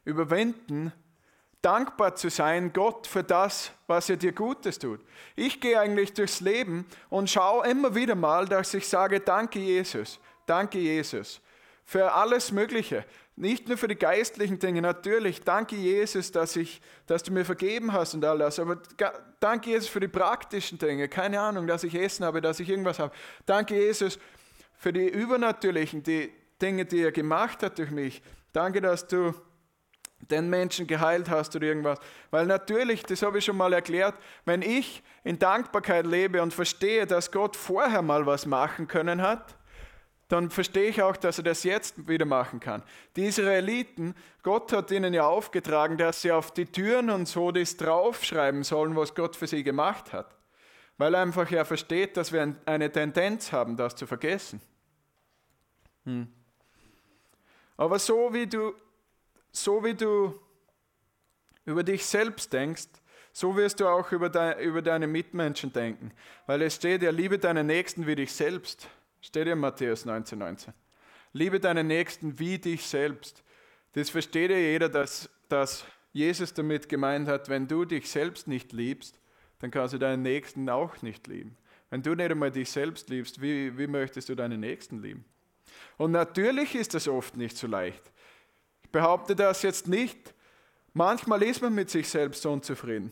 [0.05, 0.93] überwinden,
[1.63, 5.01] dankbar zu sein, Gott, für das, was er dir Gutes tut.
[5.37, 10.19] Ich gehe eigentlich durchs Leben und schaue immer wieder mal, dass ich sage, danke Jesus,
[10.47, 11.41] danke Jesus,
[11.85, 13.05] für alles Mögliche.
[13.35, 17.93] Nicht nur für die geistlichen Dinge, natürlich, danke Jesus, dass, ich, dass du mir vergeben
[17.93, 18.79] hast und alles, aber
[19.41, 22.99] danke Jesus für die praktischen Dinge, keine Ahnung, dass ich Essen habe, dass ich irgendwas
[22.99, 23.15] habe.
[23.47, 24.19] Danke Jesus
[24.77, 28.23] für die übernatürlichen die Dinge, die er gemacht hat durch mich.
[28.53, 29.33] Danke, dass du
[30.31, 31.99] den Menschen geheilt hast oder irgendwas.
[32.31, 37.07] Weil natürlich, das habe ich schon mal erklärt, wenn ich in Dankbarkeit lebe und verstehe,
[37.07, 39.57] dass Gott vorher mal was machen können hat,
[40.29, 42.83] dann verstehe ich auch, dass er das jetzt wieder machen kann.
[43.17, 47.77] Die Israeliten, Gott hat ihnen ja aufgetragen, dass sie auf die Türen und so das
[47.77, 50.35] draufschreiben sollen, was Gott für sie gemacht hat.
[50.97, 54.63] Weil er einfach ja versteht, dass wir eine Tendenz haben, das zu vergessen.
[56.05, 56.29] Hm.
[57.77, 58.73] Aber so wie du
[59.53, 60.39] so wie du
[61.65, 62.89] über dich selbst denkst,
[63.33, 66.13] so wirst du auch über, de, über deine Mitmenschen denken.
[66.47, 68.89] Weil es steht ja, liebe deinen Nächsten wie dich selbst.
[69.21, 70.75] Steht ja in Matthäus 19, 19.
[71.33, 73.43] Liebe deinen Nächsten wie dich selbst.
[73.93, 78.73] Das versteht ja jeder, dass, dass Jesus damit gemeint hat, wenn du dich selbst nicht
[78.73, 79.19] liebst,
[79.61, 81.57] dann kannst du deinen Nächsten auch nicht lieben.
[81.89, 85.25] Wenn du nicht einmal dich selbst liebst, wie, wie möchtest du deinen Nächsten lieben?
[85.97, 88.03] Und natürlich ist das oft nicht so leicht
[88.93, 90.35] behaupte das jetzt nicht.
[90.93, 93.11] Manchmal ist man mit sich selbst unzufrieden.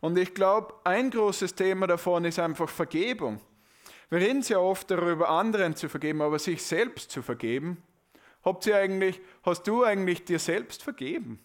[0.00, 3.40] Und ich glaube, ein großes Thema davon ist einfach Vergebung.
[4.10, 7.82] Wir reden sehr oft darüber, anderen zu vergeben, aber sich selbst zu vergeben.
[8.44, 11.40] Habt ihr eigentlich, hast du eigentlich dir selbst vergeben?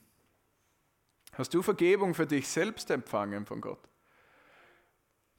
[1.33, 3.79] Hast du Vergebung für dich selbst empfangen von Gott?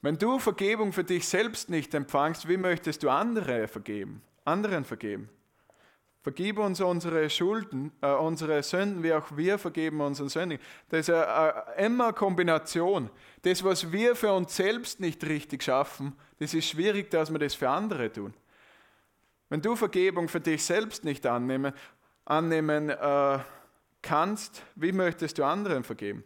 [0.01, 4.23] Wenn du Vergebung für dich selbst nicht empfangst, wie möchtest du andere vergeben?
[4.45, 5.29] Anderen vergeben?
[6.21, 10.59] Vergib uns unsere Schulden, äh, unsere Sünden, wie auch wir vergeben unseren Sünden.
[10.89, 13.09] Das ist eine, eine, immer Kombination.
[13.41, 17.55] Das, was wir für uns selbst nicht richtig schaffen, das ist schwierig, dass wir das
[17.55, 18.35] für andere tun.
[19.49, 21.73] Wenn du Vergebung für dich selbst nicht annehmen,
[22.25, 23.39] annehmen äh,
[24.03, 26.23] kannst, wie möchtest du anderen vergeben?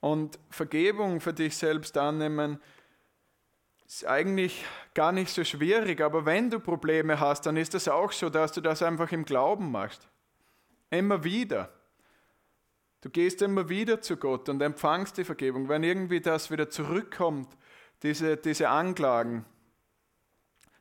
[0.00, 2.60] Und Vergebung für dich selbst annehmen,
[3.90, 8.12] ist eigentlich gar nicht so schwierig, aber wenn du Probleme hast, dann ist es auch
[8.12, 10.08] so, dass du das einfach im Glauben machst.
[10.90, 11.72] Immer wieder.
[13.00, 15.68] Du gehst immer wieder zu Gott und empfangst die Vergebung.
[15.68, 17.48] Wenn irgendwie das wieder zurückkommt,
[18.04, 19.44] diese, diese Anklagen,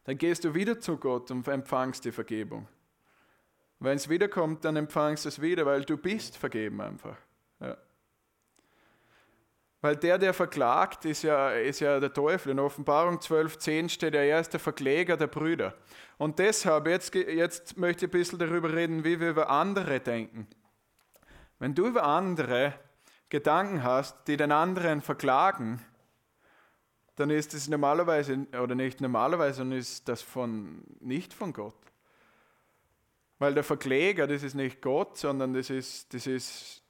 [0.03, 2.67] dann gehst du wieder zu Gott und empfangst die Vergebung.
[3.79, 7.17] Wenn es wiederkommt, dann empfangst du es wieder, weil du bist vergeben einfach.
[9.81, 12.51] Weil der, der verklagt, ist ja, ist ja der Teufel.
[12.51, 15.73] In Offenbarung 12,10 steht er, ist der Verkläger der Brüder.
[16.17, 20.47] Und deshalb, jetzt, jetzt möchte ich ein bisschen darüber reden, wie wir über andere denken.
[21.59, 22.73] Wenn du über andere
[23.29, 25.81] Gedanken hast, die den anderen verklagen,
[27.15, 31.75] dann ist es normalerweise, oder nicht normalerweise, sondern ist das von, nicht von Gott.
[33.39, 36.81] Weil der Verkläger, das ist nicht Gott, sondern das ist, das ist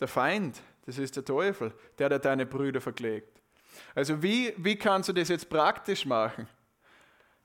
[0.00, 3.42] der Feind, das ist der Teufel, der da deine Brüder verklägt.
[3.94, 6.48] Also wie, wie kannst du das jetzt praktisch machen?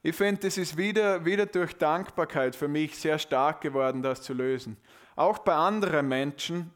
[0.03, 4.33] Ich finde, das ist wieder, wieder durch Dankbarkeit für mich sehr stark geworden, das zu
[4.33, 4.77] lösen.
[5.15, 6.71] Auch bei anderen Menschen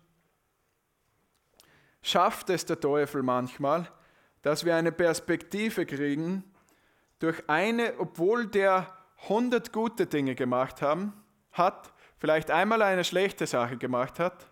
[2.02, 3.90] schafft es der Teufel manchmal,
[4.42, 6.44] dass wir eine Perspektive kriegen,
[7.20, 11.14] durch eine, obwohl der 100 gute Dinge gemacht haben,
[11.52, 14.52] hat, vielleicht einmal eine schlechte Sache gemacht hat,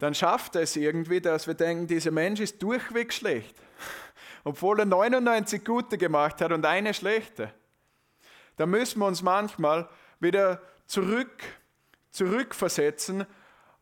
[0.00, 3.54] dann schafft es irgendwie, dass wir denken, dieser Mensch ist durchweg schlecht,
[4.44, 7.52] obwohl er 99 gute gemacht hat und eine schlechte.
[8.56, 11.42] Da müssen wir uns manchmal wieder zurück,
[12.10, 13.26] zurückversetzen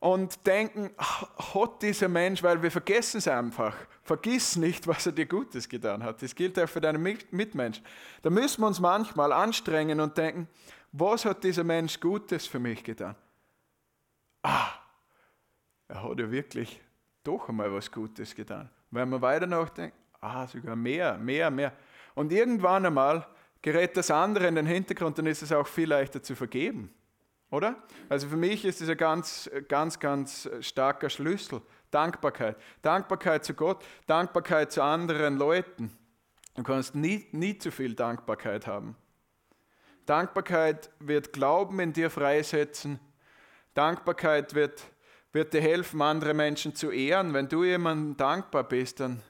[0.01, 3.75] und denken, hat dieser Mensch, weil wir vergessen es einfach.
[4.03, 6.21] Vergiss nicht, was er dir Gutes getan hat.
[6.21, 7.85] Das gilt auch für deine Mitmenschen.
[8.23, 10.49] Da müssen wir uns manchmal anstrengen und denken,
[10.91, 13.15] was hat dieser Mensch Gutes für mich getan?
[14.43, 14.78] Ah,
[15.89, 16.81] er hat ja wirklich
[17.25, 18.71] doch einmal was Gutes getan.
[18.91, 21.73] Wenn man weiter nachdenkt, ah, sogar mehr, mehr, mehr.
[22.15, 23.27] Und irgendwann einmal
[23.61, 26.93] gerät das andere in den Hintergrund, dann ist es auch viel leichter zu vergeben.
[27.51, 27.77] Oder?
[28.09, 31.63] Also für mich ist es ein ganz, ganz, ganz starker Schlüssel.
[31.91, 32.57] Dankbarkeit.
[32.83, 35.97] Dankbarkeit zu Gott, Dankbarkeit zu anderen Leuten.
[36.55, 38.97] Du kannst nie, nie zu viel Dankbarkeit haben.
[40.05, 42.99] Dankbarkeit wird Glauben in dir freisetzen.
[43.75, 44.83] Dankbarkeit wird,
[45.33, 47.35] wird dir helfen, andere Menschen zu ehren.
[47.35, 49.23] Wenn du jemandem dankbar bist, dann,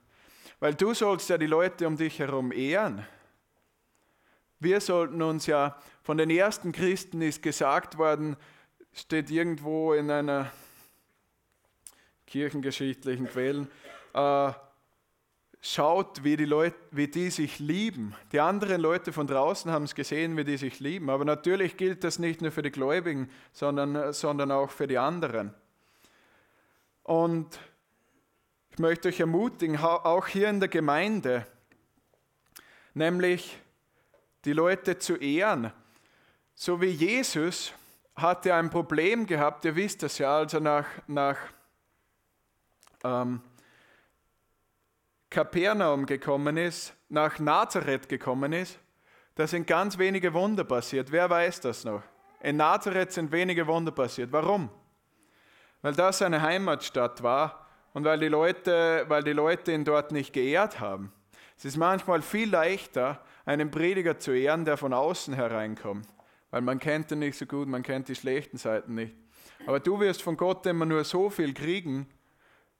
[0.60, 3.04] weil du sollst ja die Leute um dich herum ehren.
[4.60, 8.36] Wir sollten uns ja, von den ersten Christen ist gesagt worden,
[8.92, 10.50] steht irgendwo in einer
[12.26, 13.68] kirchengeschichtlichen Quellen,
[14.14, 14.52] äh,
[15.60, 18.14] schaut, wie die, Leute, wie die sich lieben.
[18.32, 21.10] Die anderen Leute von draußen haben es gesehen, wie die sich lieben.
[21.10, 25.54] Aber natürlich gilt das nicht nur für die Gläubigen, sondern, sondern auch für die anderen.
[27.08, 27.58] Und
[28.68, 31.46] ich möchte euch ermutigen, auch hier in der Gemeinde,
[32.92, 33.58] nämlich
[34.44, 35.72] die Leute zu ehren.
[36.54, 37.72] So wie Jesus
[38.14, 41.38] hatte ein Problem gehabt, ihr wisst das ja, als er nach, nach
[43.02, 43.40] ähm,
[45.30, 48.78] Kapernaum gekommen ist, nach Nazareth gekommen ist,
[49.34, 51.10] da sind ganz wenige Wunder passiert.
[51.10, 52.02] Wer weiß das noch?
[52.42, 54.30] In Nazareth sind wenige Wunder passiert.
[54.30, 54.68] Warum?
[55.82, 60.32] Weil das seine Heimatstadt war und weil die Leute, weil die Leute ihn dort nicht
[60.32, 61.12] geehrt haben.
[61.56, 66.06] Es ist manchmal viel leichter, einen Prediger zu ehren, der von außen hereinkommt.
[66.50, 69.14] Weil man kennt ihn nicht so gut, man kennt die schlechten Seiten nicht.
[69.66, 72.08] Aber du wirst von Gott immer nur so viel kriegen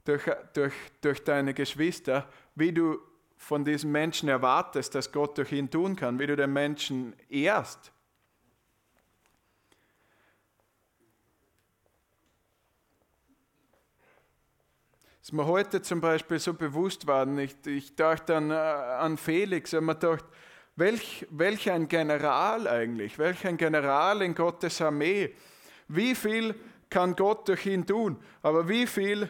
[0.04, 0.22] durch,
[0.54, 2.98] durch, durch deine Geschwister, wie du
[3.36, 7.92] von diesem Menschen erwartest, dass Gott durch ihn tun kann, wie du den Menschen ehrst.
[15.28, 19.74] Ist mir heute zum Beispiel so bewusst worden, ich, ich dachte an, äh, an Felix,
[19.74, 20.24] und man dachte,
[20.74, 25.34] Welch, welch ein General eigentlich, welch ein General in Gottes Armee.
[25.86, 26.54] Wie viel
[26.88, 29.28] kann Gott durch ihn tun, aber wie viel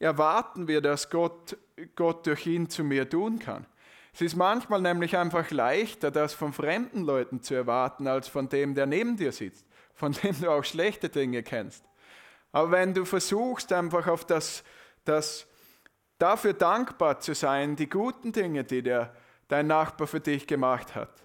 [0.00, 1.56] erwarten wir, dass Gott,
[1.94, 3.64] Gott durch ihn zu mir tun kann.
[4.12, 8.74] Es ist manchmal nämlich einfach leichter, das von fremden Leuten zu erwarten, als von dem,
[8.74, 11.84] der neben dir sitzt, von dem du auch schlechte Dinge kennst.
[12.50, 14.64] Aber wenn du versuchst, einfach auf das,
[15.08, 15.46] das
[16.18, 19.14] dafür dankbar zu sein, die guten Dinge, die der
[19.48, 21.22] dein Nachbar für dich gemacht hat.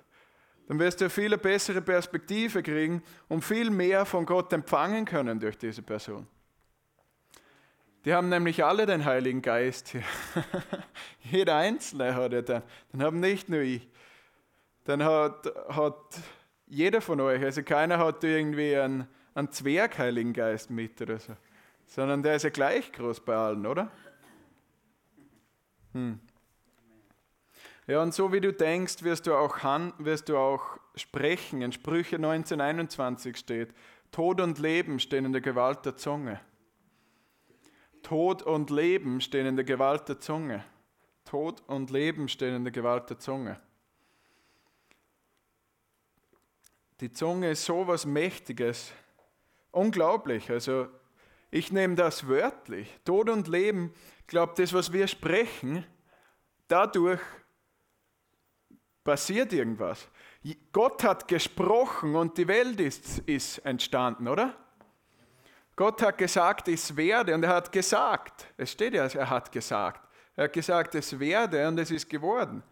[0.68, 5.58] Dann wirst du viel bessere Perspektive kriegen und viel mehr von Gott empfangen können durch
[5.58, 6.26] diese Person.
[8.06, 10.04] Die haben nämlich alle den Heiligen Geist hier.
[11.22, 12.62] Jeder Einzelne hat ja den.
[12.92, 13.88] Den haben nicht nur ich.
[14.86, 16.20] Dann hat, hat
[16.68, 21.34] jeder von euch, also keiner hat irgendwie einen, einen Zwerg-Heiligen Geist mit oder so.
[21.86, 23.92] Sondern der ist ja gleich groß bei allen, oder?
[25.94, 26.20] Hm.
[27.86, 29.58] Ja, und so wie du denkst, wirst du auch,
[29.98, 31.62] wirst du auch sprechen.
[31.62, 33.74] In Sprüche 1921 steht,
[34.12, 36.40] Tod und Leben stehen in der Gewalt der Zunge.
[38.04, 40.64] Tod und Leben stehen in der Gewalt der Zunge.
[41.26, 43.60] Tod und Leben stehen in der Gewalt der Zunge.
[47.00, 48.94] Die Zunge ist so was Mächtiges.
[49.72, 50.50] Unglaublich.
[50.52, 50.88] Also
[51.54, 53.00] ich nehme das wörtlich.
[53.06, 55.86] Tod und Leben, ich glaube, das, was wir sprechen,
[56.68, 57.22] dadurch
[59.04, 60.08] passiert irgendwas.
[60.72, 64.56] Gott hat gesprochen und die Welt ist, ist entstanden, oder?
[65.76, 70.10] Gott hat gesagt, es werde und er hat gesagt, es steht ja, er hat gesagt,
[70.36, 72.64] er hat gesagt, es werde und es ist geworden.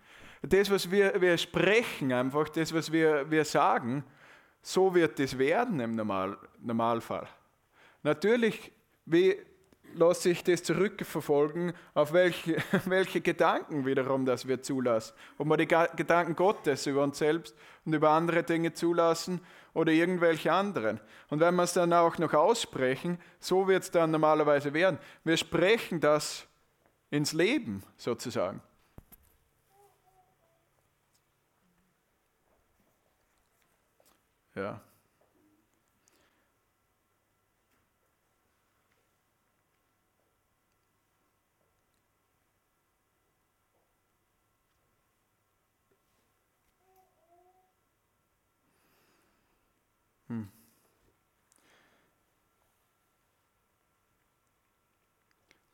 [0.41, 4.03] Das, was wir, wir sprechen, einfach das, was wir, wir sagen,
[4.63, 7.27] so wird es werden im Normal, Normalfall.
[8.03, 8.71] Natürlich,
[9.05, 9.37] wie
[9.93, 15.13] lasse ich das zurückverfolgen, auf welche, welche Gedanken wiederum das wir zulassen.
[15.37, 19.41] Ob wir die Gedanken Gottes über uns selbst und über andere Dinge zulassen
[19.73, 20.99] oder irgendwelche anderen.
[21.29, 24.99] Und wenn wir es dann auch noch aussprechen, so wird es dann normalerweise werden.
[25.23, 26.47] Wir sprechen das
[27.09, 28.61] ins Leben sozusagen.
[34.55, 34.81] Ja.
[50.31, 50.47] Hm.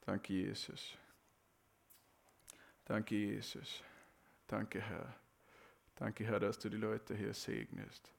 [0.01, 0.97] Danke, Jesus.
[2.85, 3.83] Danke, Jesus.
[4.47, 5.13] Danke, Herr.
[5.95, 8.11] Danke, Herr, dass du die Leute hier segnest.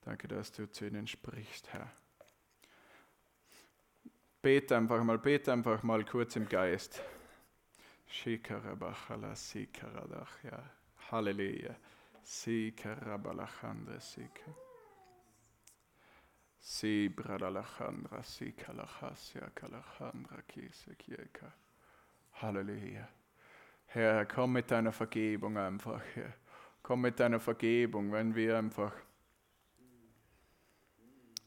[0.00, 1.92] Danke, dass du zu ihnen sprichst, Herr.
[4.42, 7.00] Bete einfach mal, bete einfach mal kurz im Geist.
[8.08, 10.68] Shikarabachala Sikaradach, ja.
[11.12, 11.76] Halleluja.
[16.60, 18.74] Sikarabalachandra Sika.
[18.74, 21.52] Sibradalachandra Sikalachasya Kalachandra Kisekieka.
[22.42, 23.08] Halleluja.
[23.86, 26.34] Herr, komm mit deiner Vergebung einfach, Herr.
[26.82, 28.92] Komm mit deiner Vergebung, wenn wir einfach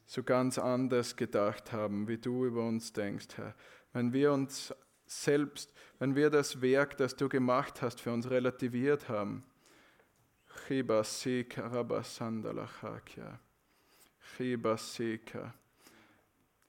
[0.05, 3.55] so ganz anders gedacht haben, wie du über uns denkst, Herr.
[3.93, 4.73] Wenn wir uns
[5.05, 9.43] selbst, wenn wir das Werk, das du gemacht hast, für uns relativiert haben.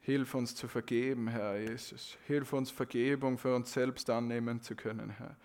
[0.00, 2.18] Hilf uns zu vergeben, Herr Jesus.
[2.26, 5.36] Hilf uns Vergebung für uns selbst annehmen zu können, Herr.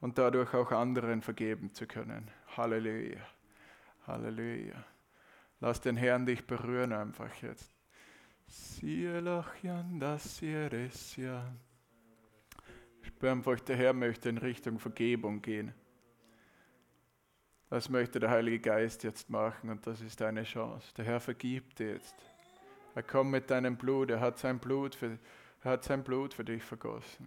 [0.00, 2.30] Und dadurch auch anderen vergeben zu können.
[2.56, 3.20] Halleluja.
[4.06, 4.84] Halleluja.
[5.60, 7.74] Lass den Herrn dich berühren einfach jetzt.
[8.46, 9.44] Ich spüre
[13.22, 15.72] einfach, der Herr möchte in Richtung Vergebung gehen.
[17.70, 20.92] Das möchte der Heilige Geist jetzt machen und das ist deine Chance.
[20.96, 22.14] Der Herr vergibt dir jetzt.
[22.94, 25.18] Er kommt mit deinem Blut, er hat sein Blut für,
[25.62, 27.26] er hat sein Blut für dich vergossen.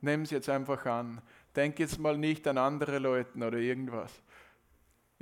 [0.00, 1.20] Nimm es jetzt einfach an.
[1.54, 4.22] Denk jetzt mal nicht an andere Leute oder irgendwas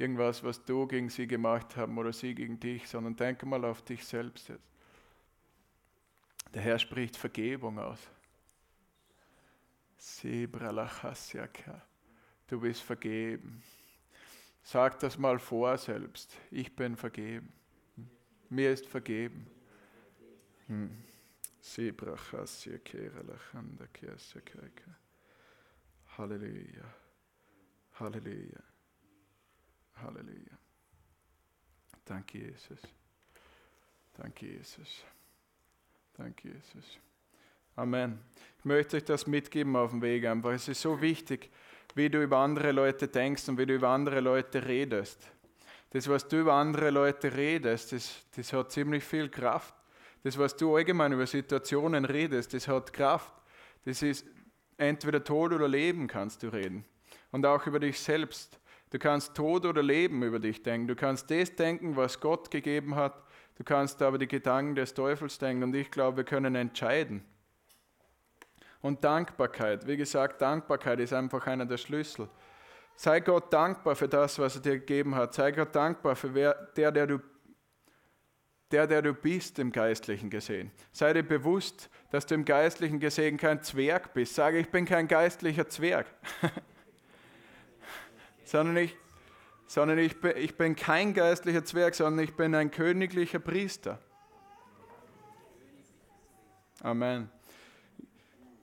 [0.00, 3.82] irgendwas, was du gegen sie gemacht haben oder sie gegen dich, sondern denke mal auf
[3.82, 4.66] dich selbst jetzt.
[6.54, 7.98] Der Herr spricht Vergebung aus.
[12.46, 13.62] Du bist vergeben.
[14.62, 16.36] Sag das mal vor selbst.
[16.50, 17.52] Ich bin vergeben.
[18.48, 19.46] Mir ist vergeben.
[20.66, 21.04] Hm.
[26.16, 26.94] Halleluja.
[27.98, 28.62] Halleluja.
[29.96, 30.58] Halleluja.
[32.04, 32.80] Danke, Jesus.
[34.14, 35.04] Danke, Jesus.
[36.14, 36.98] Danke, Jesus.
[37.76, 38.18] Amen.
[38.58, 40.50] Ich möchte euch das mitgeben auf dem Weg einfach.
[40.50, 41.50] Es ist so wichtig,
[41.94, 45.30] wie du über andere Leute denkst und wie du über andere Leute redest.
[45.90, 49.74] Das, was du über andere Leute redest, das, das hat ziemlich viel Kraft.
[50.22, 53.32] Das, was du allgemein über Situationen redest, das hat Kraft.
[53.84, 54.26] Das ist
[54.76, 56.84] entweder Tod oder Leben kannst du reden.
[57.32, 58.60] Und auch über dich selbst.
[58.90, 60.88] Du kannst Tod oder Leben über dich denken.
[60.88, 63.22] Du kannst das denken, was Gott gegeben hat.
[63.56, 65.62] Du kannst aber die Gedanken des Teufels denken.
[65.62, 67.24] Und ich glaube, wir können entscheiden.
[68.82, 69.86] Und Dankbarkeit.
[69.86, 72.28] Wie gesagt, Dankbarkeit ist einfach einer der Schlüssel.
[72.96, 75.34] Sei Gott dankbar für das, was er dir gegeben hat.
[75.34, 77.18] Sei Gott dankbar für wer, der, der du,
[78.70, 80.70] der, der du bist im Geistlichen gesehen.
[80.92, 84.34] Sei dir bewusst, dass du im Geistlichen gesehen kein Zwerg bist.
[84.34, 86.06] Sage, ich bin kein geistlicher Zwerg.
[88.44, 88.96] sondern ich,
[89.66, 93.98] sondern ich, ich bin kein geistlicher Zwerg, sondern ich bin ein königlicher Priester.
[96.82, 97.30] Amen.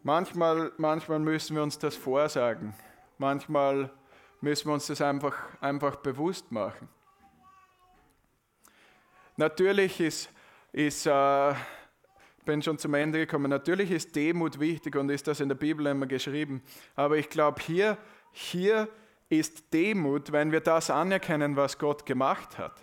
[0.07, 2.73] Manchmal, manchmal müssen wir uns das vorsagen.
[3.17, 3.91] Manchmal
[4.39, 6.87] müssen wir uns das einfach, einfach bewusst machen.
[9.35, 10.29] Natürlich ist,
[10.71, 11.53] ist äh,
[12.45, 15.85] bin schon zum Ende gekommen, natürlich ist Demut wichtig und ist das in der Bibel
[15.87, 16.63] immer geschrieben.
[16.95, 17.97] Aber ich glaube, hier,
[18.31, 18.87] hier
[19.27, 22.81] ist Demut, wenn wir das anerkennen, was Gott gemacht hat.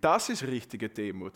[0.00, 1.34] Das ist richtige Demut.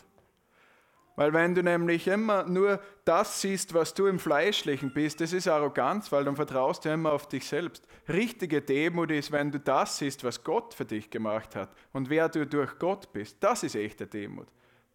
[1.19, 5.49] Weil wenn du nämlich immer nur das siehst, was du im Fleischlichen bist, das ist
[5.49, 7.83] Arroganz, weil dann vertraust du immer auf dich selbst.
[8.09, 12.29] Richtige Demut ist, wenn du das siehst, was Gott für dich gemacht hat und wer
[12.29, 13.39] du durch Gott bist.
[13.41, 14.47] Das ist echte Demut.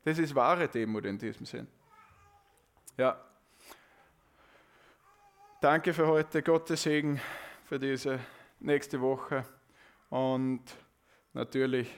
[0.05, 1.67] Das ist wahre Demut in diesem Sinn.
[2.95, 3.21] Ja.
[5.59, 6.41] Danke für heute.
[6.41, 7.19] Gottes Segen
[7.65, 8.17] für diese
[8.61, 9.43] nächste Woche.
[10.09, 10.63] Und
[11.34, 11.93] natürlich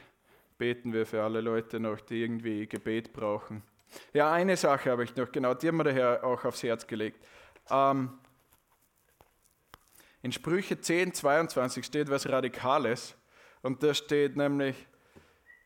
[0.57, 3.61] beten wir für alle Leute noch, die irgendwie Gebet brauchen.
[4.13, 7.23] Ja, eine Sache habe ich noch, genau, die haben wir daher auch aufs Herz gelegt.
[7.69, 8.17] Ähm,
[10.21, 13.15] in Sprüche 10, 22 steht was Radikales.
[13.61, 14.75] Und da steht nämlich,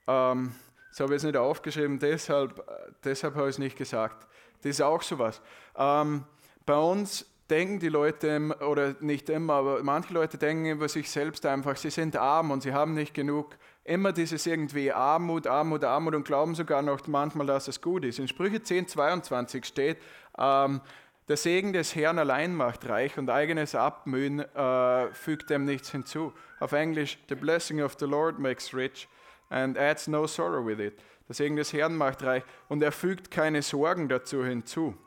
[0.08, 0.54] ähm,
[0.90, 2.66] das habe ich jetzt nicht aufgeschrieben, deshalb,
[3.04, 4.28] deshalb habe ich es nicht gesagt.
[4.62, 5.42] Das ist auch sowas.
[5.78, 6.26] Ähm,
[6.66, 11.46] bei uns denken die Leute, oder nicht immer, aber manche Leute denken über sich selbst
[11.46, 13.58] einfach, sie sind arm und sie haben nicht genug.
[13.84, 18.20] Immer dieses irgendwie Armut, Armut, Armut und glauben sogar noch manchmal, dass es gut ist.
[18.20, 19.98] In Sprüche 10, 22 steht,
[20.38, 20.82] ähm,
[21.28, 26.34] der Segen des Herrn allein macht reich und eigenes Abmühen äh, fügt dem nichts hinzu.
[26.60, 29.08] Auf Englisch, the blessing of the Lord makes rich
[29.50, 31.00] and adds no sorrow with it.
[31.28, 34.98] Der Segen des Herrn macht reich und er fügt keine Sorgen dazu hinzu.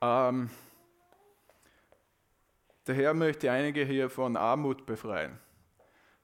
[0.00, 0.50] Ähm,
[2.88, 5.38] der Herr möchte einige hier von Armut befreien.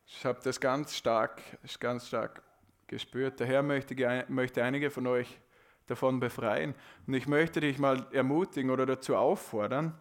[0.06, 1.40] Ich habe das ganz stark,
[1.80, 2.42] ganz stark
[2.86, 3.40] gespürt.
[3.40, 5.40] Der Herr möchte, möchte einige von euch
[5.86, 6.74] davon befreien.
[7.06, 9.98] Und ich möchte dich mal ermutigen oder dazu auffordern,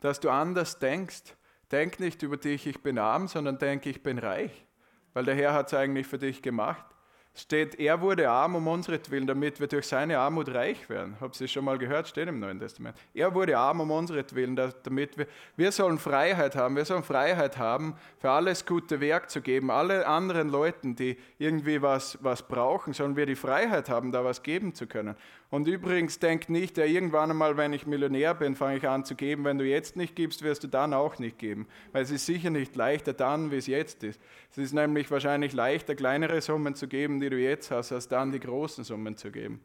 [0.00, 1.36] dass du anders denkst.
[1.70, 4.66] Denk nicht über dich, ich bin arm, sondern denk, ich bin reich.
[5.14, 6.91] Weil der Herr hat es eigentlich für dich gemacht
[7.34, 11.16] steht, er wurde arm um unseretwillen, damit wir durch seine Armut reich werden.
[11.20, 12.08] Habt ihr schon mal gehört?
[12.08, 12.96] Steht im Neuen Testament.
[13.14, 15.26] Er wurde arm um unseretwillen, damit wir,
[15.56, 16.76] wir sollen Freiheit haben.
[16.76, 19.70] Wir sollen Freiheit haben, für alles gute Werk zu geben.
[19.70, 24.42] Alle anderen Leuten, die irgendwie was, was brauchen, sollen wir die Freiheit haben, da was
[24.42, 25.16] geben zu können.
[25.52, 29.14] Und übrigens, denkt nicht, ja, irgendwann einmal, wenn ich Millionär bin, fange ich an zu
[29.14, 29.44] geben.
[29.44, 31.66] Wenn du jetzt nicht gibst, wirst du dann auch nicht geben.
[31.92, 34.18] Weil es ist sicher nicht leichter dann, wie es jetzt ist.
[34.50, 38.30] Es ist nämlich wahrscheinlich leichter, kleinere Summen zu geben, die du jetzt hast, als dann
[38.30, 39.60] die großen Summen zu geben.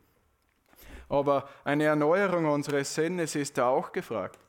[1.10, 4.40] Aber eine Erneuerung unseres Sinnes ist da auch gefragt.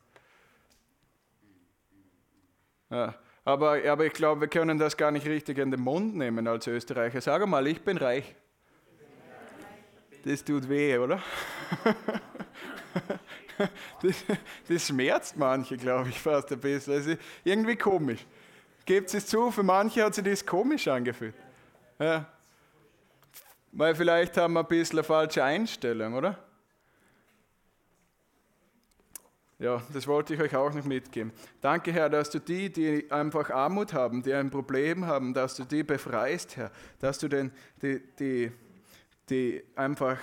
[2.90, 6.46] Ja, aber, aber ich glaube, wir können das gar nicht richtig in den Mund nehmen
[6.46, 7.20] als Österreicher.
[7.20, 8.34] Sag mal, ich bin reich.
[10.24, 11.22] Das tut weh, oder?
[14.02, 14.24] Das,
[14.68, 16.94] das schmerzt manche, glaube ich, fast ein bisschen.
[16.94, 18.24] Also irgendwie komisch.
[18.84, 21.34] Gebt es zu, für manche hat sich das komisch angefühlt.
[21.98, 22.24] Ja.
[23.72, 26.38] Weil vielleicht haben wir ein bisschen eine falsche Einstellung, oder?
[29.58, 31.32] Ja, das wollte ich euch auch noch mitgeben.
[31.60, 35.64] Danke, Herr, dass du die, die einfach Armut haben, die ein Problem haben, dass du
[35.64, 36.70] die befreist, Herr.
[37.00, 37.50] Dass du den,
[37.82, 38.52] die, die
[39.30, 40.18] die einfach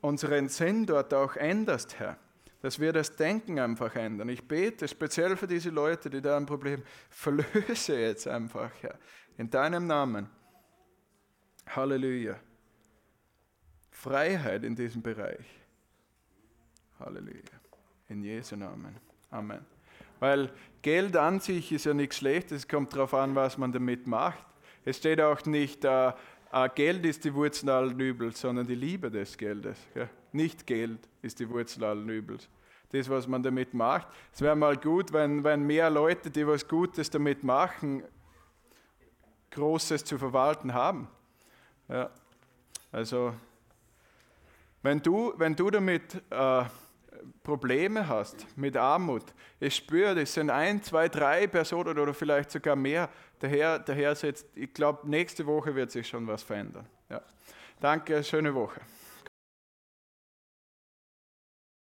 [0.00, 2.18] unseren Sinn dort auch änderst, Herr.
[2.60, 4.28] Dass wir das Denken einfach ändern.
[4.28, 8.98] Ich bete speziell für diese Leute, die da ein Problem verlöse jetzt einfach, Herr.
[9.36, 10.28] In deinem Namen.
[11.66, 12.38] Halleluja.
[13.94, 15.46] Freiheit in diesem Bereich.
[16.98, 17.40] Halleluja.
[18.08, 18.96] In Jesu Namen.
[19.30, 19.64] Amen.
[20.20, 20.50] Weil
[20.82, 24.44] Geld an sich ist ja nichts Schlechtes, es kommt darauf an, was man damit macht.
[24.84, 26.12] Es steht auch nicht, äh,
[26.52, 29.78] äh, Geld ist die Wurzel allen Übels, sondern die Liebe des Geldes.
[29.94, 30.08] Ja?
[30.32, 32.48] Nicht Geld ist die Wurzel allen Übels.
[32.90, 34.08] Das, was man damit macht.
[34.32, 38.02] Es wäre mal gut, wenn, wenn mehr Leute, die was Gutes damit machen,
[39.50, 41.08] Großes zu verwalten haben.
[41.88, 42.10] Ja.
[42.92, 43.34] Also,
[44.84, 46.64] wenn du, wenn du damit äh,
[47.42, 49.24] Probleme hast, mit Armut,
[49.58, 53.08] ich spüre, das sind ein, zwei, drei Personen oder vielleicht sogar mehr,
[53.40, 56.86] der Herr setzt, ich glaube, nächste Woche wird sich schon was verändern.
[57.08, 57.22] Ja.
[57.80, 58.80] Danke, schöne Woche.